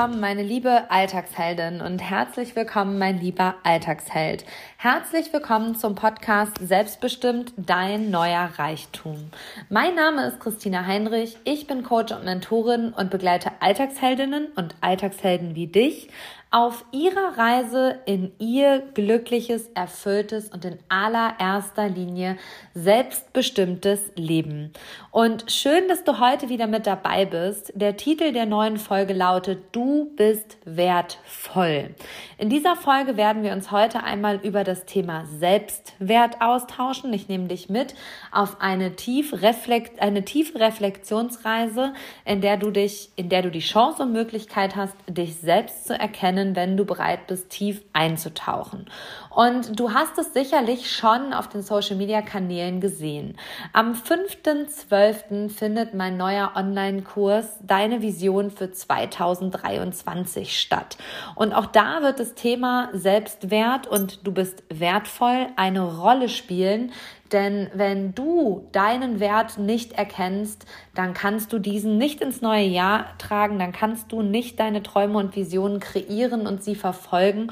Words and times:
Willkommen, 0.00 0.20
meine 0.20 0.42
liebe 0.42 0.90
Alltagsheldin 0.90 1.82
und 1.82 1.98
herzlich 1.98 2.56
willkommen, 2.56 2.98
mein 2.98 3.20
lieber 3.20 3.56
Alltagsheld. 3.64 4.46
Herzlich 4.78 5.30
willkommen 5.30 5.74
zum 5.74 5.94
Podcast 5.94 6.56
Selbstbestimmt 6.58 7.52
dein 7.58 8.10
neuer 8.10 8.48
Reichtum. 8.56 9.28
Mein 9.68 9.94
Name 9.94 10.24
ist 10.24 10.40
Christina 10.40 10.86
Heinrich, 10.86 11.36
ich 11.44 11.66
bin 11.66 11.82
Coach 11.82 12.12
und 12.12 12.24
Mentorin 12.24 12.94
und 12.94 13.10
begleite 13.10 13.52
Alltagsheldinnen 13.60 14.46
und 14.56 14.74
Alltagshelden 14.80 15.54
wie 15.54 15.66
dich 15.66 16.08
auf 16.52 16.84
ihrer 16.90 17.38
Reise 17.38 18.00
in 18.06 18.32
ihr 18.40 18.82
glückliches, 18.94 19.68
erfülltes 19.74 20.48
und 20.48 20.64
in 20.64 20.78
allererster 20.88 21.88
Linie 21.88 22.38
selbstbestimmtes 22.74 24.10
Leben. 24.16 24.72
Und 25.12 25.44
schön, 25.48 25.86
dass 25.86 26.02
du 26.02 26.18
heute 26.18 26.48
wieder 26.48 26.66
mit 26.66 26.88
dabei 26.88 27.24
bist. 27.24 27.72
Der 27.76 27.96
Titel 27.96 28.32
der 28.32 28.46
neuen 28.46 28.78
Folge 28.78 29.12
lautet 29.12 29.60
Du 29.70 30.10
bist 30.16 30.58
wertvoll. 30.64 31.94
In 32.36 32.48
dieser 32.48 32.74
Folge 32.74 33.16
werden 33.16 33.44
wir 33.44 33.52
uns 33.52 33.70
heute 33.70 34.02
einmal 34.02 34.40
über 34.42 34.64
das 34.64 34.86
Thema 34.86 35.26
Selbstwert 35.26 36.40
austauschen. 36.40 37.12
Ich 37.12 37.28
nehme 37.28 37.46
dich 37.46 37.68
mit 37.68 37.94
auf 38.32 38.60
eine, 38.60 38.96
tief 38.96 39.40
reflekt, 39.40 40.02
eine 40.02 40.24
tiefe 40.24 40.58
Reflexionsreise, 40.58 41.92
in 42.24 42.40
der 42.40 42.56
du 42.56 42.72
dich, 42.72 43.10
in 43.14 43.28
der 43.28 43.42
du 43.42 43.52
die 43.52 43.60
Chance 43.60 44.02
und 44.02 44.12
Möglichkeit 44.12 44.74
hast, 44.74 44.96
dich 45.08 45.36
selbst 45.36 45.86
zu 45.86 45.96
erkennen, 45.96 46.39
wenn 46.56 46.76
du 46.76 46.84
bereit 46.84 47.26
bist, 47.26 47.50
tief 47.50 47.82
einzutauchen. 47.92 48.86
Und 49.30 49.78
du 49.78 49.92
hast 49.92 50.18
es 50.18 50.32
sicherlich 50.32 50.90
schon 50.90 51.32
auf 51.32 51.48
den 51.48 51.62
Social 51.62 51.96
Media 51.96 52.20
Kanälen 52.20 52.80
gesehen. 52.80 53.36
Am 53.72 53.92
5.12. 53.92 55.48
findet 55.48 55.94
mein 55.94 56.16
neuer 56.16 56.52
Online-Kurs 56.56 57.58
Deine 57.62 58.02
Vision 58.02 58.50
für 58.50 58.72
2023 58.72 60.58
statt. 60.58 60.96
Und 61.36 61.52
auch 61.52 61.66
da 61.66 62.02
wird 62.02 62.18
das 62.18 62.34
Thema 62.34 62.88
Selbstwert 62.92 63.86
und 63.86 64.26
du 64.26 64.32
bist 64.32 64.64
wertvoll 64.68 65.46
eine 65.56 65.82
Rolle 65.82 66.28
spielen, 66.28 66.92
denn 67.32 67.70
wenn 67.74 68.14
du 68.14 68.68
deinen 68.72 69.20
Wert 69.20 69.58
nicht 69.58 69.92
erkennst, 69.92 70.66
dann 70.94 71.14
kannst 71.14 71.52
du 71.52 71.58
diesen 71.58 71.98
nicht 71.98 72.20
ins 72.20 72.40
neue 72.40 72.66
Jahr 72.66 73.06
tragen, 73.18 73.58
dann 73.58 73.72
kannst 73.72 74.12
du 74.12 74.22
nicht 74.22 74.58
deine 74.58 74.82
Träume 74.82 75.18
und 75.18 75.36
Visionen 75.36 75.80
kreieren 75.80 76.46
und 76.46 76.62
sie 76.62 76.74
verfolgen. 76.74 77.50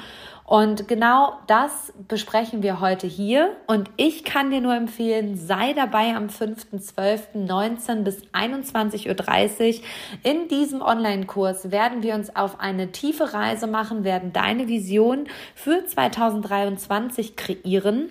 Und 0.49 0.87
genau 0.87 1.33
das 1.45 1.93
besprechen 2.07 2.63
wir 2.63 2.79
heute 2.79 3.05
hier. 3.05 3.55
Und 3.67 3.91
ich 3.97 4.23
kann 4.23 4.49
dir 4.49 4.61
nur 4.61 4.73
empfehlen, 4.75 5.37
sei 5.37 5.73
dabei 5.73 6.15
am 6.15 6.25
5.12.19 6.25 8.01
bis 8.01 8.23
21.30 8.33 9.79
Uhr. 9.79 9.85
In 10.23 10.47
diesem 10.47 10.81
Online-Kurs 10.81 11.69
werden 11.69 12.01
wir 12.01 12.15
uns 12.15 12.35
auf 12.35 12.59
eine 12.59 12.91
tiefe 12.91 13.31
Reise 13.31 13.67
machen, 13.67 14.03
werden 14.03 14.33
deine 14.33 14.67
Vision 14.67 15.27
für 15.53 15.85
2023 15.85 17.35
kreieren. 17.35 18.09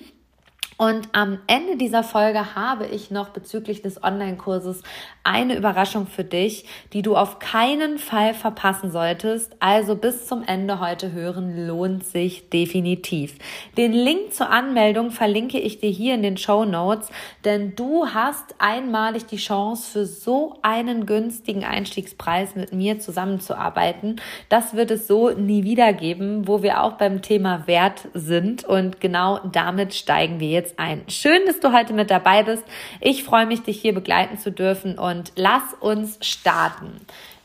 Und 0.81 1.09
am 1.11 1.41
Ende 1.49 1.77
dieser 1.77 2.05
Folge 2.05 2.55
habe 2.55 2.87
ich 2.87 3.11
noch 3.11 3.31
bezüglich 3.31 3.83
des 3.83 4.01
Online-Kurses 4.01 4.85
eine 5.25 5.57
Überraschung 5.57 6.07
für 6.07 6.23
dich, 6.23 6.67
die 6.93 7.03
du 7.03 7.17
auf 7.17 7.41
keinen 7.41 7.99
Fall 7.99 8.33
verpassen 8.33 8.93
solltest. 8.93 9.57
Also 9.59 9.97
bis 9.97 10.29
zum 10.29 10.45
Ende 10.45 10.79
heute 10.79 11.11
hören 11.11 11.67
lohnt 11.67 12.07
sich 12.07 12.49
definitiv. 12.49 13.35
Den 13.77 13.93
Link 13.93 14.33
zur 14.33 14.51
Anmeldung 14.51 15.11
verlinke 15.11 15.59
ich 15.59 15.81
dir 15.81 15.91
hier 15.91 16.15
in 16.15 16.23
den 16.23 16.37
Show 16.37 16.65
Notes, 16.65 17.11
denn 17.45 17.75
du 17.75 18.07
hast 18.07 18.55
einmalig 18.59 19.27
die 19.27 19.37
Chance 19.37 19.91
für 19.91 20.07
so 20.07 20.59
einen 20.63 21.07
günstigen 21.07 21.65
Einstiegspreis 21.65 22.55
mit 22.55 22.73
mir 22.73 23.01
zusammenzuarbeiten. 23.01 24.21
Das 24.49 24.75
wird 24.75 24.93
es 24.93 25.09
so 25.09 25.31
nie 25.31 25.65
wieder 25.65 25.93
geben, 25.93 26.47
wo 26.47 26.63
wir 26.63 26.85
auch 26.85 26.93
beim 26.93 27.21
Thema 27.21 27.67
Wert 27.67 28.07
sind 28.15 28.63
und 28.63 29.01
genau 29.01 29.41
damit 29.51 29.93
steigen 29.93 30.39
wir 30.39 30.49
jetzt 30.51 30.68
jetzt 30.69 30.79
ein. 30.79 31.05
Schön, 31.09 31.41
dass 31.47 31.61
du 31.61 31.73
heute 31.73 31.93
mit 31.93 32.11
dabei 32.11 32.43
bist. 32.43 32.65
Ich 33.01 33.25
freue 33.25 33.47
mich, 33.47 33.63
dich 33.63 33.81
hier 33.81 33.95
begleiten 33.95 34.39
zu 34.39 34.51
dürfen 34.51 34.99
und 34.99 35.33
lass 35.37 35.75
uns 35.81 36.19
starten. 36.21 37.01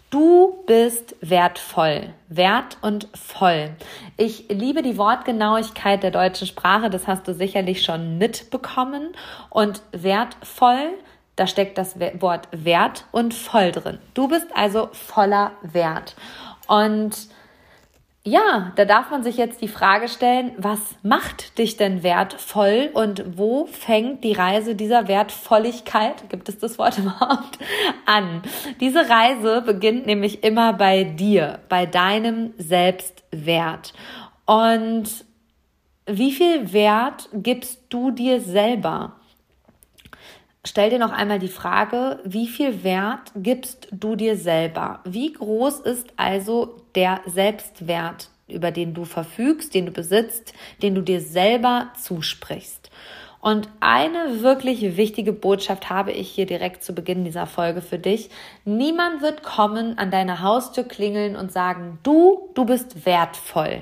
Du 0.10 0.64
bist 0.68 1.16
wertvoll, 1.22 2.14
wert 2.30 2.78
und 2.82 3.08
voll. 3.16 3.72
Ich 4.16 4.46
liebe 4.50 4.84
die 4.84 4.98
Wortgenauigkeit 4.98 6.04
der 6.04 6.12
deutschen 6.12 6.46
Sprache, 6.46 6.92
das 6.92 7.08
hast 7.08 7.28
du 7.28 7.34
sicherlich 7.34 7.84
schon 7.84 8.20
mitbekommen. 8.20 9.10
Und 9.50 9.82
wertvoll, 9.92 10.90
da 11.36 11.48
steckt 11.48 11.80
das 11.80 12.00
Wort 12.20 12.48
wert 12.52 13.06
und 13.12 13.34
voll 13.34 13.72
drin. 13.72 13.98
Du 14.14 14.28
bist 14.28 14.48
also 14.54 14.90
voller 14.92 15.54
Wert. 15.64 16.16
Und 16.68 17.28
ja, 18.26 18.72
da 18.78 18.86
darf 18.86 19.12
man 19.12 19.22
sich 19.22 19.36
jetzt 19.36 19.62
die 19.62 19.68
Frage 19.68 20.08
stellen, 20.08 20.54
was 20.58 20.80
macht 21.04 21.58
dich 21.58 21.76
denn 21.76 22.04
wertvoll 22.04 22.90
und 22.94 23.38
wo 23.38 23.66
fängt 23.66 24.24
die 24.24 24.32
Reise 24.32 24.76
dieser 24.76 25.10
Wertvolligkeit, 25.10 26.30
gibt 26.30 26.48
es 26.48 26.58
das 26.58 26.80
Wort 26.80 26.98
überhaupt, 27.00 27.60
an? 28.06 28.42
Diese 28.80 29.10
Reise 29.10 29.62
beginnt 29.62 30.06
nämlich 30.06 30.42
immer 30.44 30.72
bei 30.72 31.04
dir, 31.04 31.60
bei 31.68 31.86
deinem 31.86 32.54
Selbstwert. 32.58 33.94
Und 34.46 35.26
wie 36.06 36.32
viel 36.32 36.72
Wert 36.72 37.28
gibst 37.34 37.82
du 37.90 38.12
dir 38.12 38.40
selber? 38.40 39.18
Stell 40.66 40.90
dir 40.90 41.00
noch 41.00 41.12
einmal 41.12 41.40
die 41.40 41.50
Frage, 41.50 42.20
wie 42.24 42.48
viel 42.48 42.86
Wert 42.86 43.34
gibst 43.36 43.90
du 43.92 44.16
dir 44.16 44.38
selber? 44.38 45.02
Wie 45.04 45.34
groß 45.34 45.82
ist 45.82 46.14
also 46.16 46.78
der 46.96 47.20
Selbstwert, 47.26 48.30
über 48.48 48.72
den 48.72 48.94
du 48.94 49.04
verfügst, 49.04 49.74
den 49.74 49.88
du 49.88 49.92
besitzt, 49.92 50.54
den 50.82 50.96
du 50.96 51.02
dir 51.02 51.20
selber 51.20 51.90
zusprichst? 52.00 52.92
Und 53.42 53.68
eine 53.82 54.42
wirklich 54.42 54.96
wichtige 54.96 55.34
Botschaft 55.34 55.90
habe 55.90 56.14
ich 56.14 56.30
hier 56.30 56.46
direkt 56.46 56.82
zu 56.82 56.96
Beginn 56.96 57.26
dieser 57.26 57.46
Folge 57.46 57.82
für 57.82 58.00
dich. 58.00 58.30
Niemand 58.64 59.22
wird 59.22 59.44
kommen, 59.44 59.98
an 59.98 60.12
deine 60.12 60.42
Haustür 60.42 60.86
klingeln 60.86 61.36
und 61.36 61.52
sagen, 61.52 62.00
du, 62.04 62.50
du 62.54 62.64
bist 62.64 63.06
wertvoll. 63.06 63.82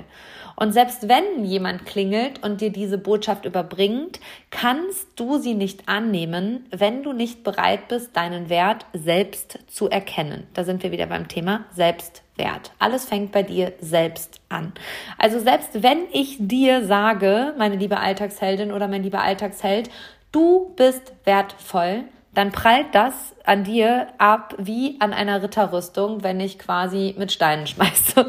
Und 0.62 0.70
selbst 0.70 1.08
wenn 1.08 1.44
jemand 1.44 1.86
klingelt 1.86 2.44
und 2.44 2.60
dir 2.60 2.70
diese 2.70 2.96
Botschaft 2.96 3.46
überbringt, 3.46 4.20
kannst 4.50 5.08
du 5.16 5.38
sie 5.38 5.54
nicht 5.54 5.88
annehmen, 5.88 6.66
wenn 6.70 7.02
du 7.02 7.12
nicht 7.12 7.42
bereit 7.42 7.88
bist, 7.88 8.16
deinen 8.16 8.48
Wert 8.48 8.86
selbst 8.92 9.58
zu 9.66 9.90
erkennen. 9.90 10.46
Da 10.54 10.62
sind 10.62 10.84
wir 10.84 10.92
wieder 10.92 11.06
beim 11.06 11.26
Thema 11.26 11.64
Selbstwert. 11.74 12.70
Alles 12.78 13.06
fängt 13.06 13.32
bei 13.32 13.42
dir 13.42 13.72
selbst 13.80 14.40
an. 14.50 14.72
Also 15.18 15.40
selbst 15.40 15.82
wenn 15.82 16.04
ich 16.12 16.36
dir 16.38 16.86
sage, 16.86 17.54
meine 17.58 17.74
liebe 17.74 17.98
Alltagsheldin 17.98 18.70
oder 18.70 18.86
mein 18.86 19.02
lieber 19.02 19.20
Alltagsheld, 19.20 19.90
du 20.30 20.72
bist 20.76 21.12
wertvoll, 21.24 22.04
dann 22.34 22.50
prallt 22.50 22.94
das 22.94 23.12
an 23.44 23.64
dir 23.64 24.06
ab 24.16 24.54
wie 24.58 24.96
an 25.00 25.12
einer 25.12 25.42
Ritterrüstung, 25.42 26.22
wenn 26.22 26.40
ich 26.40 26.58
quasi 26.58 27.14
mit 27.18 27.30
Steinen 27.30 27.66
schmeiße. 27.68 28.26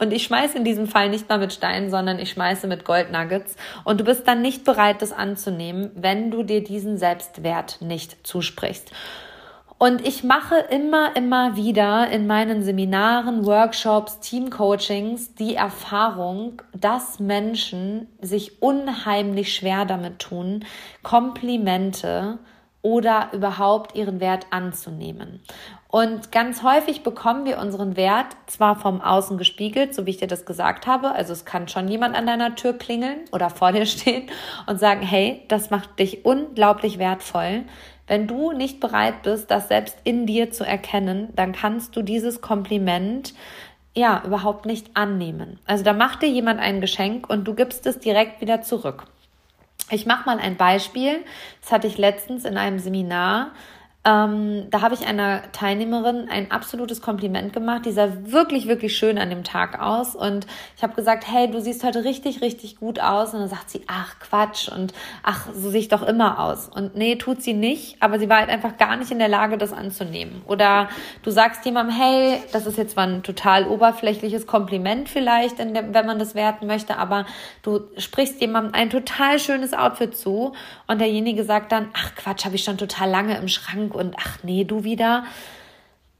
Und 0.00 0.12
ich 0.12 0.24
schmeiße 0.24 0.58
in 0.58 0.64
diesem 0.64 0.86
Fall 0.86 1.08
nicht 1.08 1.28
mal 1.28 1.38
mit 1.38 1.52
Steinen, 1.52 1.90
sondern 1.90 2.18
ich 2.18 2.30
schmeiße 2.30 2.66
mit 2.66 2.84
Goldnuggets. 2.84 3.56
Und 3.84 4.00
du 4.00 4.04
bist 4.04 4.26
dann 4.26 4.42
nicht 4.42 4.64
bereit, 4.64 5.02
das 5.02 5.12
anzunehmen, 5.12 5.90
wenn 5.94 6.30
du 6.30 6.42
dir 6.42 6.64
diesen 6.64 6.98
Selbstwert 6.98 7.80
nicht 7.80 8.26
zusprichst. 8.26 8.90
Und 9.76 10.06
ich 10.06 10.24
mache 10.24 10.56
immer, 10.56 11.14
immer 11.16 11.56
wieder 11.56 12.08
in 12.08 12.26
meinen 12.26 12.62
Seminaren, 12.62 13.44
Workshops, 13.44 14.20
Teamcoachings 14.20 15.34
die 15.34 15.56
Erfahrung, 15.56 16.62
dass 16.72 17.18
Menschen 17.18 18.08
sich 18.20 18.62
unheimlich 18.62 19.54
schwer 19.54 19.84
damit 19.84 20.20
tun, 20.20 20.64
Komplimente 21.02 22.38
oder 22.84 23.30
überhaupt 23.32 23.96
ihren 23.96 24.20
Wert 24.20 24.46
anzunehmen. 24.50 25.40
Und 25.88 26.32
ganz 26.32 26.62
häufig 26.62 27.02
bekommen 27.02 27.46
wir 27.46 27.58
unseren 27.58 27.96
Wert 27.96 28.36
zwar 28.46 28.76
vom 28.76 29.00
Außen 29.00 29.38
gespiegelt, 29.38 29.94
so 29.94 30.04
wie 30.04 30.10
ich 30.10 30.18
dir 30.18 30.28
das 30.28 30.44
gesagt 30.44 30.86
habe. 30.86 31.12
Also 31.12 31.32
es 31.32 31.46
kann 31.46 31.66
schon 31.66 31.88
jemand 31.88 32.14
an 32.14 32.26
deiner 32.26 32.54
Tür 32.56 32.74
klingeln 32.74 33.20
oder 33.32 33.48
vor 33.48 33.72
dir 33.72 33.86
stehen 33.86 34.28
und 34.66 34.78
sagen, 34.78 35.00
hey, 35.00 35.44
das 35.48 35.70
macht 35.70 35.98
dich 35.98 36.26
unglaublich 36.26 36.98
wertvoll. 36.98 37.62
Wenn 38.06 38.26
du 38.26 38.52
nicht 38.52 38.80
bereit 38.80 39.22
bist, 39.22 39.50
das 39.50 39.68
selbst 39.68 39.96
in 40.04 40.26
dir 40.26 40.50
zu 40.50 40.66
erkennen, 40.66 41.28
dann 41.36 41.52
kannst 41.52 41.96
du 41.96 42.02
dieses 42.02 42.42
Kompliment 42.42 43.32
ja 43.94 44.22
überhaupt 44.26 44.66
nicht 44.66 44.94
annehmen. 44.94 45.58
Also 45.64 45.84
da 45.84 45.94
macht 45.94 46.20
dir 46.20 46.28
jemand 46.28 46.60
ein 46.60 46.82
Geschenk 46.82 47.30
und 47.30 47.44
du 47.44 47.54
gibst 47.54 47.86
es 47.86 47.98
direkt 47.98 48.42
wieder 48.42 48.60
zurück. 48.60 49.06
Ich 49.90 50.06
mache 50.06 50.24
mal 50.26 50.38
ein 50.38 50.56
Beispiel. 50.56 51.24
Das 51.60 51.72
hatte 51.72 51.86
ich 51.86 51.98
letztens 51.98 52.44
in 52.44 52.56
einem 52.56 52.78
Seminar. 52.78 53.52
Ähm, 54.06 54.66
da 54.70 54.82
habe 54.82 54.94
ich 54.94 55.06
einer 55.06 55.50
Teilnehmerin 55.52 56.28
ein 56.28 56.50
absolutes 56.50 57.00
Kompliment 57.00 57.54
gemacht. 57.54 57.86
Die 57.86 57.92
sah 57.92 58.08
wirklich, 58.26 58.68
wirklich 58.68 58.94
schön 58.96 59.16
an 59.16 59.30
dem 59.30 59.44
Tag 59.44 59.80
aus. 59.80 60.14
Und 60.14 60.46
ich 60.76 60.82
habe 60.82 60.94
gesagt, 60.94 61.24
hey, 61.26 61.50
du 61.50 61.58
siehst 61.58 61.82
heute 61.84 62.04
richtig, 62.04 62.42
richtig 62.42 62.78
gut 62.78 63.00
aus. 63.00 63.32
Und 63.32 63.40
dann 63.40 63.48
sagt 63.48 63.70
sie, 63.70 63.82
ach 63.86 64.18
Quatsch 64.20 64.68
und 64.68 64.92
ach, 65.22 65.46
so 65.54 65.70
sehe 65.70 65.80
ich 65.80 65.88
doch 65.88 66.02
immer 66.02 66.38
aus. 66.38 66.68
Und 66.68 66.96
nee, 66.96 67.16
tut 67.16 67.42
sie 67.42 67.54
nicht, 67.54 67.96
aber 68.00 68.18
sie 68.18 68.28
war 68.28 68.40
halt 68.40 68.50
einfach 68.50 68.76
gar 68.76 68.96
nicht 68.96 69.10
in 69.10 69.18
der 69.18 69.28
Lage, 69.28 69.56
das 69.56 69.72
anzunehmen. 69.72 70.42
Oder 70.46 70.90
du 71.22 71.30
sagst 71.30 71.64
jemandem, 71.64 71.96
hey, 71.96 72.42
das 72.52 72.66
ist 72.66 72.76
jetzt 72.76 72.92
zwar 72.92 73.06
ein 73.06 73.22
total 73.22 73.66
oberflächliches 73.66 74.46
Kompliment 74.46 75.08
vielleicht, 75.08 75.58
der, 75.58 75.94
wenn 75.94 76.06
man 76.06 76.18
das 76.18 76.34
werten 76.34 76.66
möchte, 76.66 76.98
aber 76.98 77.24
du 77.62 77.80
sprichst 77.96 78.38
jemandem 78.42 78.74
ein 78.74 78.90
total 78.90 79.38
schönes 79.38 79.72
Outfit 79.72 80.14
zu 80.14 80.52
und 80.86 81.00
derjenige 81.00 81.44
sagt 81.44 81.72
dann, 81.72 81.88
ach 81.94 82.14
Quatsch, 82.16 82.44
habe 82.44 82.56
ich 82.56 82.64
schon 82.64 82.76
total 82.76 83.08
lange 83.08 83.38
im 83.38 83.48
Schrank 83.48 83.93
und 83.94 84.16
ach 84.18 84.38
nee, 84.42 84.64
du 84.64 84.84
wieder. 84.84 85.24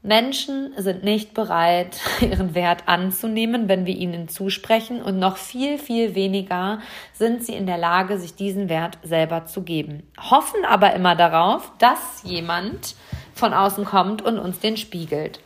Menschen 0.05 0.73
sind 0.77 1.03
nicht 1.03 1.33
bereit, 1.33 1.99
ihren 2.21 2.53
Wert 2.53 2.83
anzunehmen, 2.87 3.67
wenn 3.67 3.87
wir 3.87 3.95
ihnen 3.95 4.27
zusprechen 4.27 5.01
und 5.01 5.17
noch 5.17 5.37
viel, 5.37 5.79
viel 5.79 6.13
weniger 6.13 6.79
sind 7.13 7.43
sie 7.43 7.53
in 7.53 7.65
der 7.65 7.79
Lage, 7.79 8.19
sich 8.19 8.35
diesen 8.35 8.69
Wert 8.69 8.99
selber 9.01 9.45
zu 9.45 9.63
geben. 9.63 10.03
Hoffen 10.19 10.63
aber 10.63 10.93
immer 10.93 11.15
darauf, 11.15 11.71
dass 11.79 12.21
jemand 12.23 12.95
von 13.33 13.53
außen 13.53 13.83
kommt 13.83 14.21
und 14.21 14.37
uns 14.37 14.59
den 14.59 14.77
spiegelt. 14.77 15.39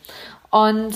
Und 0.51 0.93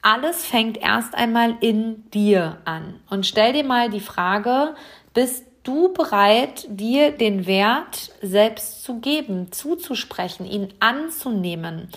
alles 0.00 0.46
fängt 0.46 0.78
erst 0.78 1.14
einmal 1.14 1.56
in 1.60 2.08
dir 2.10 2.58
an. 2.64 3.00
Und 3.10 3.26
stell 3.26 3.52
dir 3.52 3.64
mal 3.64 3.90
die 3.90 4.00
Frage, 4.00 4.74
bist 5.12 5.44
du 5.64 5.92
bereit, 5.92 6.66
dir 6.68 7.12
den 7.12 7.46
Wert 7.46 8.12
selbst 8.22 8.82
zu 8.84 9.00
geben, 9.00 9.52
zuzusprechen, 9.52 10.46
ihn 10.46 10.72
anzunehmen? 10.80 11.88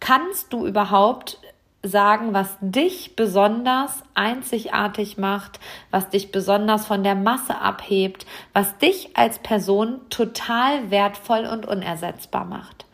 Kannst 0.00 0.52
du 0.52 0.66
überhaupt 0.66 1.38
sagen, 1.82 2.34
was 2.34 2.56
dich 2.60 3.16
besonders 3.16 4.02
einzigartig 4.14 5.16
macht, 5.16 5.60
was 5.90 6.10
dich 6.10 6.30
besonders 6.30 6.86
von 6.86 7.02
der 7.02 7.14
Masse 7.14 7.58
abhebt, 7.58 8.26
was 8.52 8.76
dich 8.78 9.16
als 9.16 9.38
Person 9.38 10.00
total 10.10 10.90
wertvoll 10.90 11.46
und 11.46 11.66
unersetzbar 11.66 12.44
macht? 12.44 12.84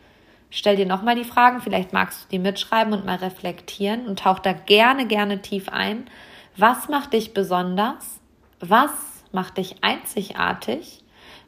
Stell 0.49 0.77
dir 0.77 0.85
nochmal 0.85 1.15
die 1.15 1.25
Fragen, 1.25 1.59
vielleicht 1.59 1.91
magst 1.91 2.23
du 2.23 2.29
die 2.31 2.39
mitschreiben 2.39 2.93
und 2.93 3.05
mal 3.05 3.17
reflektieren 3.17 4.07
und 4.07 4.19
tauch 4.19 4.39
da 4.39 4.53
gerne, 4.53 5.05
gerne 5.05 5.41
tief 5.41 5.67
ein. 5.67 6.09
Was 6.55 6.87
macht 6.87 7.13
dich 7.13 7.33
besonders? 7.33 8.19
Was 8.61 9.16
macht 9.33 9.57
dich 9.57 9.83
einzigartig? 9.83 11.03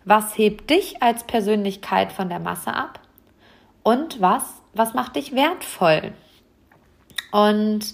Was 0.06 0.38
hebt 0.38 0.70
dich 0.70 1.02
als 1.02 1.24
Persönlichkeit 1.26 2.12
von 2.12 2.30
der 2.30 2.40
Masse 2.40 2.74
ab? 2.74 3.00
Und 3.84 4.22
was, 4.22 4.62
was 4.74 4.94
macht 4.94 5.16
dich 5.16 5.34
wertvoll? 5.34 6.14
Und 7.31 7.94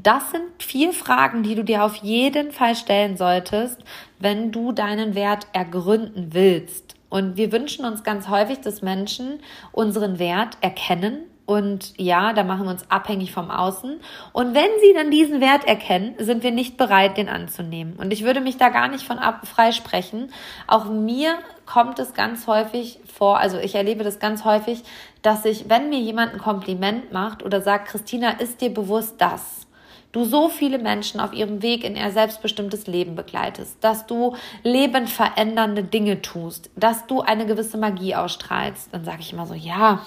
das 0.00 0.30
sind 0.30 0.62
vier 0.62 0.92
Fragen, 0.92 1.42
die 1.42 1.54
du 1.54 1.64
dir 1.64 1.84
auf 1.84 1.96
jeden 1.96 2.52
Fall 2.52 2.76
stellen 2.76 3.16
solltest, 3.16 3.82
wenn 4.18 4.52
du 4.52 4.72
deinen 4.72 5.14
Wert 5.14 5.48
ergründen 5.52 6.32
willst. 6.32 6.94
Und 7.08 7.36
wir 7.36 7.52
wünschen 7.52 7.84
uns 7.84 8.04
ganz 8.04 8.28
häufig, 8.28 8.60
dass 8.60 8.82
Menschen 8.82 9.40
unseren 9.72 10.18
Wert 10.18 10.58
erkennen 10.60 11.22
und 11.48 11.94
ja, 11.96 12.34
da 12.34 12.44
machen 12.44 12.66
wir 12.66 12.72
uns 12.72 12.90
abhängig 12.90 13.32
vom 13.32 13.50
Außen. 13.50 14.00
Und 14.34 14.54
wenn 14.54 14.68
sie 14.82 14.92
dann 14.92 15.10
diesen 15.10 15.40
Wert 15.40 15.66
erkennen, 15.66 16.14
sind 16.18 16.42
wir 16.42 16.50
nicht 16.50 16.76
bereit, 16.76 17.16
den 17.16 17.30
anzunehmen. 17.30 17.94
Und 17.96 18.12
ich 18.12 18.22
würde 18.22 18.42
mich 18.42 18.58
da 18.58 18.68
gar 18.68 18.88
nicht 18.88 19.06
von 19.06 19.18
ab 19.18 19.48
freisprechen. 19.48 20.30
Auch 20.66 20.84
mir 20.90 21.38
kommt 21.64 22.00
es 22.00 22.12
ganz 22.12 22.46
häufig 22.48 23.00
vor, 23.10 23.38
also 23.38 23.56
ich 23.56 23.74
erlebe 23.74 24.04
das 24.04 24.18
ganz 24.18 24.44
häufig, 24.44 24.82
dass 25.22 25.46
ich, 25.46 25.70
wenn 25.70 25.88
mir 25.88 26.00
jemand 26.00 26.34
ein 26.34 26.38
Kompliment 26.38 27.14
macht 27.14 27.42
oder 27.42 27.62
sagt, 27.62 27.88
Christina, 27.88 28.32
ist 28.32 28.60
dir 28.60 28.74
bewusst 28.74 29.14
das? 29.16 29.66
du 30.12 30.24
so 30.24 30.48
viele 30.48 30.78
Menschen 30.78 31.20
auf 31.20 31.34
ihrem 31.34 31.62
Weg 31.62 31.84
in 31.84 31.94
ihr 31.94 32.10
selbstbestimmtes 32.10 32.86
Leben 32.86 33.14
begleitest, 33.14 33.76
dass 33.82 34.06
du 34.06 34.36
lebenverändernde 34.62 35.84
Dinge 35.84 36.22
tust, 36.22 36.70
dass 36.76 37.06
du 37.06 37.20
eine 37.20 37.44
gewisse 37.44 37.76
Magie 37.76 38.14
ausstrahlst, 38.14 38.88
dann 38.90 39.04
sage 39.04 39.20
ich 39.20 39.34
immer 39.34 39.46
so, 39.46 39.52
ja, 39.52 40.00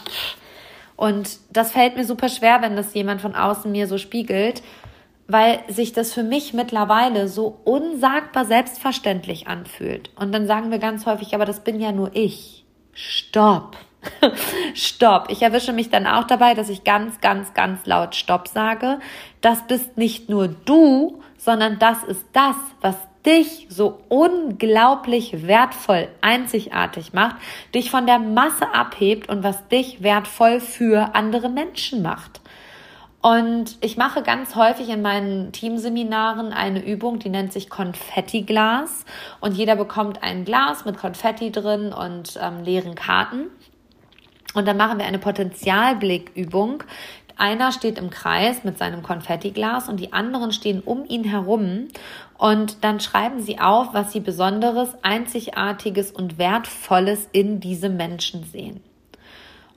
und 1.02 1.40
das 1.52 1.72
fällt 1.72 1.96
mir 1.96 2.06
super 2.06 2.30
schwer, 2.30 2.62
wenn 2.62 2.76
das 2.76 2.94
jemand 2.94 3.22
von 3.22 3.34
außen 3.34 3.72
mir 3.72 3.88
so 3.88 3.98
spiegelt, 3.98 4.62
weil 5.28 5.62
sich 5.68 5.94
das 5.94 6.14
für 6.14 6.22
mich 6.22 6.54
mittlerweile 6.54 7.28
so 7.28 7.58
unsagbar 7.64 8.46
selbstverständlich 8.46 9.48
anfühlt. 9.48 10.12
Und 10.16 10.32
dann 10.32 10.46
sagen 10.46 10.70
wir 10.70 10.78
ganz 10.78 11.08
häufig, 11.08 11.34
aber 11.34 11.46
das 11.46 11.64
bin 11.64 11.82
ja 11.82 11.92
nur 11.92 12.12
ich. 12.16 12.66
Stopp. 12.94 13.78
Stopp. 14.76 15.32
Ich 15.32 15.42
erwische 15.42 15.74
mich 15.74 15.90
dann 15.90 16.06
auch 16.06 16.26
dabei, 16.26 16.54
dass 16.54 16.70
ich 16.70 16.84
ganz, 16.84 17.20
ganz, 17.20 17.56
ganz 17.56 17.84
laut 17.88 18.14
Stopp 18.14 18.48
sage. 18.48 19.00
Das 19.42 19.66
bist 19.66 19.98
nicht 19.98 20.30
nur 20.30 20.50
du, 20.50 21.24
sondern 21.36 21.80
das 21.80 22.04
ist 22.04 22.28
das, 22.32 22.58
was 22.80 22.96
dich 23.26 23.68
so 23.70 24.00
unglaublich 24.10 25.48
wertvoll, 25.48 26.08
einzigartig 26.22 27.14
macht, 27.14 27.36
dich 27.74 27.92
von 27.92 28.06
der 28.06 28.20
Masse 28.20 28.74
abhebt 28.74 29.30
und 29.30 29.44
was 29.44 29.68
dich 29.68 30.02
wertvoll 30.02 30.60
für 30.60 31.14
andere 31.16 31.50
Menschen 31.50 32.02
macht. 32.02 32.42
Und 33.22 33.78
ich 33.82 33.98
mache 33.98 34.24
ganz 34.24 34.56
häufig 34.56 34.90
in 34.90 35.04
meinen 35.04 35.52
Teamseminaren 35.52 36.54
eine 36.54 36.84
Übung, 36.84 37.20
die 37.20 37.30
nennt 37.30 37.54
sich 37.54 37.70
Konfettiglas. 37.70 39.06
Und 39.40 39.56
jeder 39.56 39.76
bekommt 39.76 40.24
ein 40.24 40.44
Glas 40.44 40.86
mit 40.86 40.98
Konfetti 40.98 41.52
drin 41.52 41.94
und 41.94 42.40
ähm, 42.42 42.64
leeren 42.64 42.96
Karten. 42.96 43.52
Und 44.56 44.68
dann 44.68 44.76
machen 44.76 44.98
wir 44.98 45.06
eine 45.06 45.20
Potenzialblickübung, 45.20 46.84
einer 47.42 47.72
steht 47.72 47.98
im 47.98 48.12
Kreis 48.12 48.64
mit 48.64 48.78
seinem 48.78 49.02
Konfettiglas 49.02 49.90
und 49.90 50.00
die 50.00 50.14
anderen 50.14 50.52
stehen 50.52 50.80
um 50.80 51.06
ihn 51.06 51.24
herum 51.24 51.88
und 52.42 52.84
dann 52.84 53.00
schreiben 53.00 53.40
sie 53.40 53.60
auf, 53.60 53.94
was 53.94 54.12
sie 54.12 54.20
Besonderes, 54.20 54.96
Einzigartiges 55.04 56.10
und 56.10 56.40
Wertvolles 56.40 57.30
in 57.32 57.60
diesem 57.60 57.98
Menschen 57.98 58.46
sehen. 58.46 58.82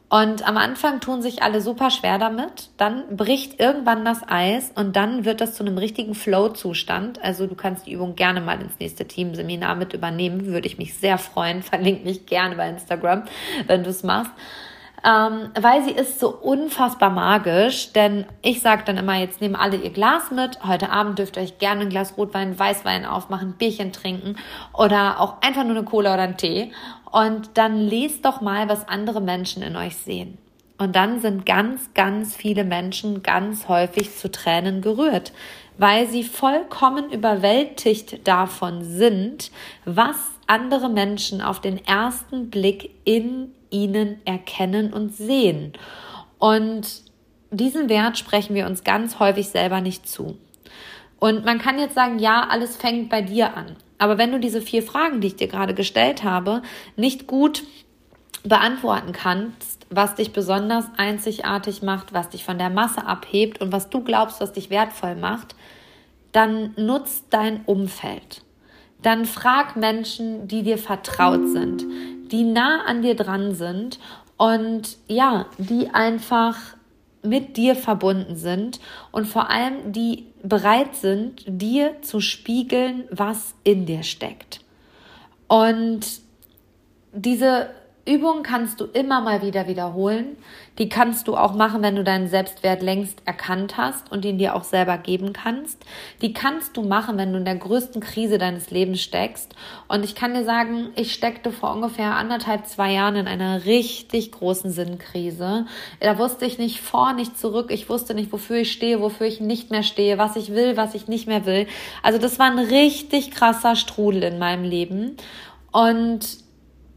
Und 0.09 0.49
am 0.49 0.57
Anfang 0.57 1.01
tun 1.01 1.21
sich 1.21 1.43
alle 1.43 1.61
super 1.61 1.91
schwer 1.91 2.17
damit, 2.17 2.71
dann 2.79 3.19
bricht 3.19 3.61
irgendwann 3.61 4.07
das 4.07 4.27
Eis 4.27 4.73
und 4.75 4.97
dann 4.97 5.27
wird 5.27 5.43
das 5.43 5.57
zu 5.57 5.63
einem 5.63 5.77
richtigen 5.77 6.15
Flow-Zustand. 6.15 7.23
Also 7.23 7.47
du 7.47 7.55
kannst 7.55 7.87
die 7.87 7.93
Übung 7.93 8.17
gerne 8.17 8.41
mal 8.41 8.59
ins 8.59 8.79
nächste 8.81 9.07
Teamseminar 9.07 9.75
mit 9.75 9.93
übernehmen, 9.93 10.47
würde 10.47 10.67
ich 10.67 10.79
mich 10.79 10.95
sehr 10.95 11.19
freuen. 11.19 11.63
Verlink 11.63 12.03
mich 12.03 12.25
gerne 12.25 12.57
bei 12.57 12.71
Instagram, 12.71 13.25
wenn 13.67 13.85
du 13.85 13.91
es 13.91 14.05
machst 14.05 14.33
ähm, 15.05 15.51
weil 15.61 15.85
sie 15.85 15.91
ist 15.91 16.19
so 16.19 16.31
unfassbar 16.31 17.11
magisch. 17.11 17.93
Denn 17.93 18.25
ich 18.43 18.61
sage 18.63 18.83
dann 18.87 18.97
immer, 18.97 19.17
jetzt 19.17 19.41
nehmen 19.41 19.55
alle 19.55 19.77
ihr 19.77 19.91
Glas 19.91 20.31
mit. 20.31 20.65
Heute 20.67 20.91
Abend 20.91 21.19
dürft 21.19 21.37
ihr 21.37 21.43
euch 21.43 21.59
gerne 21.59 21.83
ein 21.83 21.91
Glas 21.91 22.17
Rotwein, 22.17 22.59
Weißwein 22.59 23.05
aufmachen, 23.05 23.53
Bierchen 23.53 23.93
trinken 23.93 24.37
oder 24.73 25.21
auch 25.21 25.43
einfach 25.43 25.65
nur 25.65 25.77
eine 25.77 25.85
Cola 25.85 26.15
oder 26.15 26.23
einen 26.23 26.37
Tee. 26.37 26.73
Und 27.11 27.51
dann 27.55 27.79
lest 27.79 28.25
doch 28.25 28.41
mal, 28.41 28.69
was 28.69 28.89
andere 28.89 29.21
Menschen 29.21 29.63
in 29.63 29.77
euch 29.77 29.97
sehen. 29.97 30.39
Und 30.79 30.97
dann 30.97 31.21
sind 31.21 31.47
ganz, 31.47 31.95
ganz 31.95 32.35
viele 32.35 32.65
Menschen 32.65 33.23
ganz 33.23 33.69
häufig 33.69 34.17
zu 34.17 34.31
Tränen 34.31 34.81
gerührt, 34.81 35.33
weil 35.79 36.09
sie 36.09 36.25
vollkommen 36.25 37.11
überwältigt 37.11 38.27
davon 38.27 38.83
sind, 38.83 39.53
was 39.85 40.17
andere 40.47 40.89
Menschen 40.89 41.41
auf 41.41 41.61
den 41.61 41.85
ersten 41.85 42.51
Blick 42.51 42.91
in 43.05 43.53
ihnen 43.75 44.21
erkennen 44.25 44.93
und 44.93 45.15
sehen. 45.15 45.73
Und 46.39 47.03
diesen 47.51 47.89
Wert 47.89 48.17
sprechen 48.17 48.55
wir 48.55 48.67
uns 48.67 48.85
ganz 48.85 49.19
häufig 49.19 49.49
selber 49.49 49.81
nicht 49.81 50.09
zu. 50.09 50.39
Und 51.19 51.45
man 51.45 51.59
kann 51.59 51.79
jetzt 51.79 51.95
sagen, 51.95 52.19
ja, 52.19 52.47
alles 52.49 52.77
fängt 52.77 53.11
bei 53.11 53.23
dir 53.23 53.57
an. 53.57 53.77
Aber 53.99 54.19
wenn 54.19 54.33
du 54.33 54.39
diese 54.39 54.61
vier 54.61 54.83
Fragen, 54.83 55.21
die 55.21 55.29
ich 55.29 55.37
dir 55.37 55.49
gerade 55.49 55.75
gestellt 55.75 56.25
habe, 56.25 56.63
nicht 56.97 57.27
gut 57.27 57.65
beantworten 58.43 59.13
kannst, 59.13 59.87
was 59.91 60.15
dich 60.17 60.33
besonders 60.33 60.87
einzigartig 60.97 61.83
macht, 61.83 62.13
was 62.13 62.29
dich 62.29 62.45
von 62.45 62.59
der 62.59 62.71
Masse 62.71 63.07
abhebt 63.07 63.61
und 63.61 63.73
was 63.73 63.89
du 63.89 64.03
glaubst, 64.03 64.41
was 64.41 64.53
dich 64.53 64.71
wertvoll 64.71 65.15
macht, 65.15 65.55
dann 66.33 66.75
nutzt 66.77 67.27
dein 67.31 67.65
Umfeld. 67.65 68.43
Dann 69.01 69.25
frag 69.25 69.77
Menschen, 69.77 70.49
die 70.49 70.63
dir 70.63 70.79
vertraut 70.79 71.49
sind, 71.49 71.85
die 72.35 72.43
nah 72.43 72.85
an 72.85 73.03
dir 73.03 73.15
dran 73.15 73.55
sind 73.55 74.01
und 74.37 74.97
ja, 75.07 75.47
die 75.57 75.91
einfach 75.91 76.59
mit 77.23 77.57
dir 77.57 77.77
verbunden 77.77 78.35
sind 78.35 78.81
und 79.13 79.27
vor 79.27 79.51
allem 79.51 79.93
die 79.93 80.27
bereit 80.43 80.97
sind, 80.97 81.45
dir 81.47 82.03
zu 82.03 82.19
spiegeln, 82.21 83.05
was 83.11 83.55
in 83.63 83.87
dir 83.87 84.03
steckt. 84.03 84.63
Und 85.47 86.21
diese 87.13 87.71
Übungen 88.07 88.43
kannst 88.43 88.81
du 88.81 88.85
immer 88.85 89.23
mal 89.23 89.41
wieder 89.41 89.67
wiederholen. 89.67 90.37
Die 90.79 90.91
kannst 90.91 91.27
du 91.27 91.37
auch 91.37 91.55
machen, 91.55 91.83
wenn 91.83 91.97
du 91.97 92.05
deinen 92.05 92.29
Selbstwert 92.29 92.83
längst 92.83 93.23
erkannt 93.25 93.79
hast 93.79 94.13
und 94.13 94.27
ihn 94.27 94.37
dir 94.37 94.55
auch 94.55 94.65
selber 94.65 94.99
geben 94.99 95.33
kannst. 95.33 95.83
Die 96.21 96.35
kannst 96.35 96.77
du 96.77 96.83
machen, 96.83 97.17
wenn 97.17 97.33
du 97.33 97.39
in 97.39 97.47
der 97.47 97.57
größten 97.57 98.03
Krise 98.03 98.37
deines 98.37 98.71
Lebens 98.71 99.01
steckst. 99.01 99.55
Und 99.89 100.05
ich 100.05 100.15
kann 100.15 100.35
dir 100.35 100.45
sagen, 100.45 100.91
ich 100.97 101.15
steckte 101.15 101.51
vor 101.51 101.73
ungefähr 101.73 102.17
anderthalb, 102.17 102.67
zwei 102.67 102.93
Jahren 102.93 103.17
in 103.17 103.27
einer 103.27 103.65
richtig 103.65 104.33
großen 104.33 104.71
Sinnkrise. 104.71 105.65
Da 106.01 106.19
wusste 106.19 106.45
ich 106.45 106.59
nicht 106.59 106.81
vor, 106.81 107.15
nicht 107.15 107.39
zurück. 107.39 107.71
Ich 107.71 107.89
wusste 107.89 108.13
nicht, 108.13 108.33
wofür 108.33 108.59
ich 108.59 108.73
stehe, 108.73 109.01
wofür 109.01 109.27
ich 109.27 109.41
nicht 109.41 109.71
mehr 109.71 109.83
stehe, 109.83 110.19
was 110.19 110.37
ich 110.37 110.53
will, 110.53 110.77
was 110.77 110.95
ich 110.95 111.09
nicht 111.09 111.27
mehr 111.27 111.47
will. 111.47 111.67
Also 112.03 112.19
das 112.19 112.39
war 112.39 112.51
ein 112.51 112.59
richtig 112.59 113.31
krasser 113.31 113.77
Strudel 113.77 114.25
in 114.25 114.39
meinem 114.39 114.65
Leben. 114.65 115.17
Und 115.73 116.44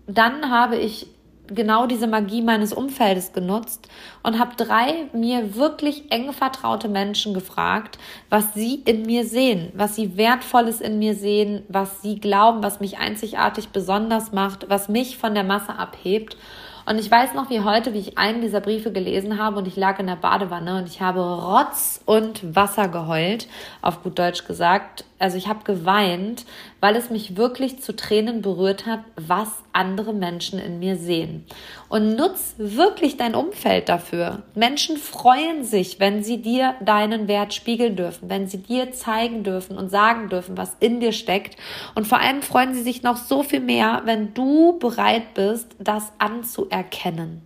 dann 0.08 0.50
habe 0.50 0.78
ich 0.78 1.08
genau 1.48 1.88
diese 1.88 2.08
Magie 2.08 2.42
meines 2.42 2.74
Umfeldes 2.74 3.34
genutzt 3.34 3.88
und 4.24 4.40
habe 4.40 4.56
drei 4.56 5.08
mir 5.14 5.56
wirklich 5.56 6.12
eng 6.12 6.34
vertraute 6.34 6.90
Menschen 6.90 7.34
gefragt, 7.34 7.98
was 8.30 8.54
sie 8.54 8.76
in 8.86 9.04
mir 9.04 9.26
sehen, 9.26 9.72
was 9.74 9.96
sie 9.96 10.18
wertvolles 10.18 10.82
in 10.82 11.00
mir 11.00 11.16
sehen, 11.16 11.64
was 11.70 12.02
sie 12.02 12.20
glauben, 12.20 12.64
was 12.64 12.80
mich 12.80 12.98
einzigartig 12.98 13.70
besonders 13.70 14.32
macht, 14.32 14.70
was 14.70 14.90
mich 14.90 15.18
von 15.18 15.34
der 15.34 15.44
Masse 15.44 15.78
abhebt. 15.78 16.38
Und 16.86 17.00
ich 17.00 17.12
weiß 17.12 17.34
noch 17.34 17.50
wie 17.50 17.62
heute, 17.62 17.94
wie 17.94 18.00
ich 18.00 18.18
einen 18.18 18.40
dieser 18.40 18.62
Briefe 18.62 18.94
gelesen 18.94 19.38
habe 19.38 19.58
und 19.58 19.68
ich 19.68 19.76
lag 19.76 20.00
in 20.00 20.08
der 20.08 20.16
Badewanne 20.16 20.78
und 20.78 20.88
ich 20.88 21.02
habe 21.02 21.20
Rotz 21.20 22.02
und 22.06 22.56
Wasser 22.56 22.88
geheult, 22.88 23.48
auf 23.82 24.04
gut 24.04 24.18
Deutsch 24.18 24.46
gesagt. 24.46 25.04
Also 25.20 25.38
ich 25.38 25.48
habe 25.48 25.64
geweint, 25.64 26.46
weil 26.80 26.96
es 26.96 27.10
mich 27.10 27.38
wirklich 27.38 27.82
zu 27.82 27.96
Tränen 27.96 28.44
berührt 28.44 28.86
hat, 28.86 29.00
was 29.16 29.50
andere 29.74 30.14
Menschen 30.14 30.60
in 30.60 30.78
mir 30.78 30.96
sehen. 30.96 31.46
Und 31.90 32.16
nutz 32.16 32.54
wirklich 32.58 33.18
dein 33.18 33.34
Umfeld 33.34 33.90
dafür. 33.90 34.44
Menschen 34.54 34.98
freuen 34.98 35.64
sich, 35.64 36.00
wenn 36.00 36.24
sie 36.24 36.42
dir 36.42 36.76
deinen 36.82 37.28
Wert 37.28 37.54
spiegeln 37.54 37.96
dürfen, 37.96 38.30
wenn 38.30 38.48
sie 38.48 38.60
dir 38.60 38.92
zeigen 38.92 39.44
dürfen 39.44 39.78
und 39.78 39.90
sagen 39.90 40.30
dürfen, 40.30 40.58
was 40.58 40.76
in 40.80 41.00
dir 41.00 41.14
steckt. 41.14 41.58
Und 41.96 42.06
vor 42.06 42.20
allem 42.20 42.44
freuen 42.44 42.76
sie 42.76 42.84
sich 42.84 43.02
noch 43.02 43.18
so 43.18 43.42
viel 43.42 43.62
mehr, 43.62 44.04
wenn 44.06 44.36
du 44.36 44.78
bereit 44.78 45.34
bist, 45.34 45.76
das 45.80 46.12
anzuerkennen. 46.20 47.42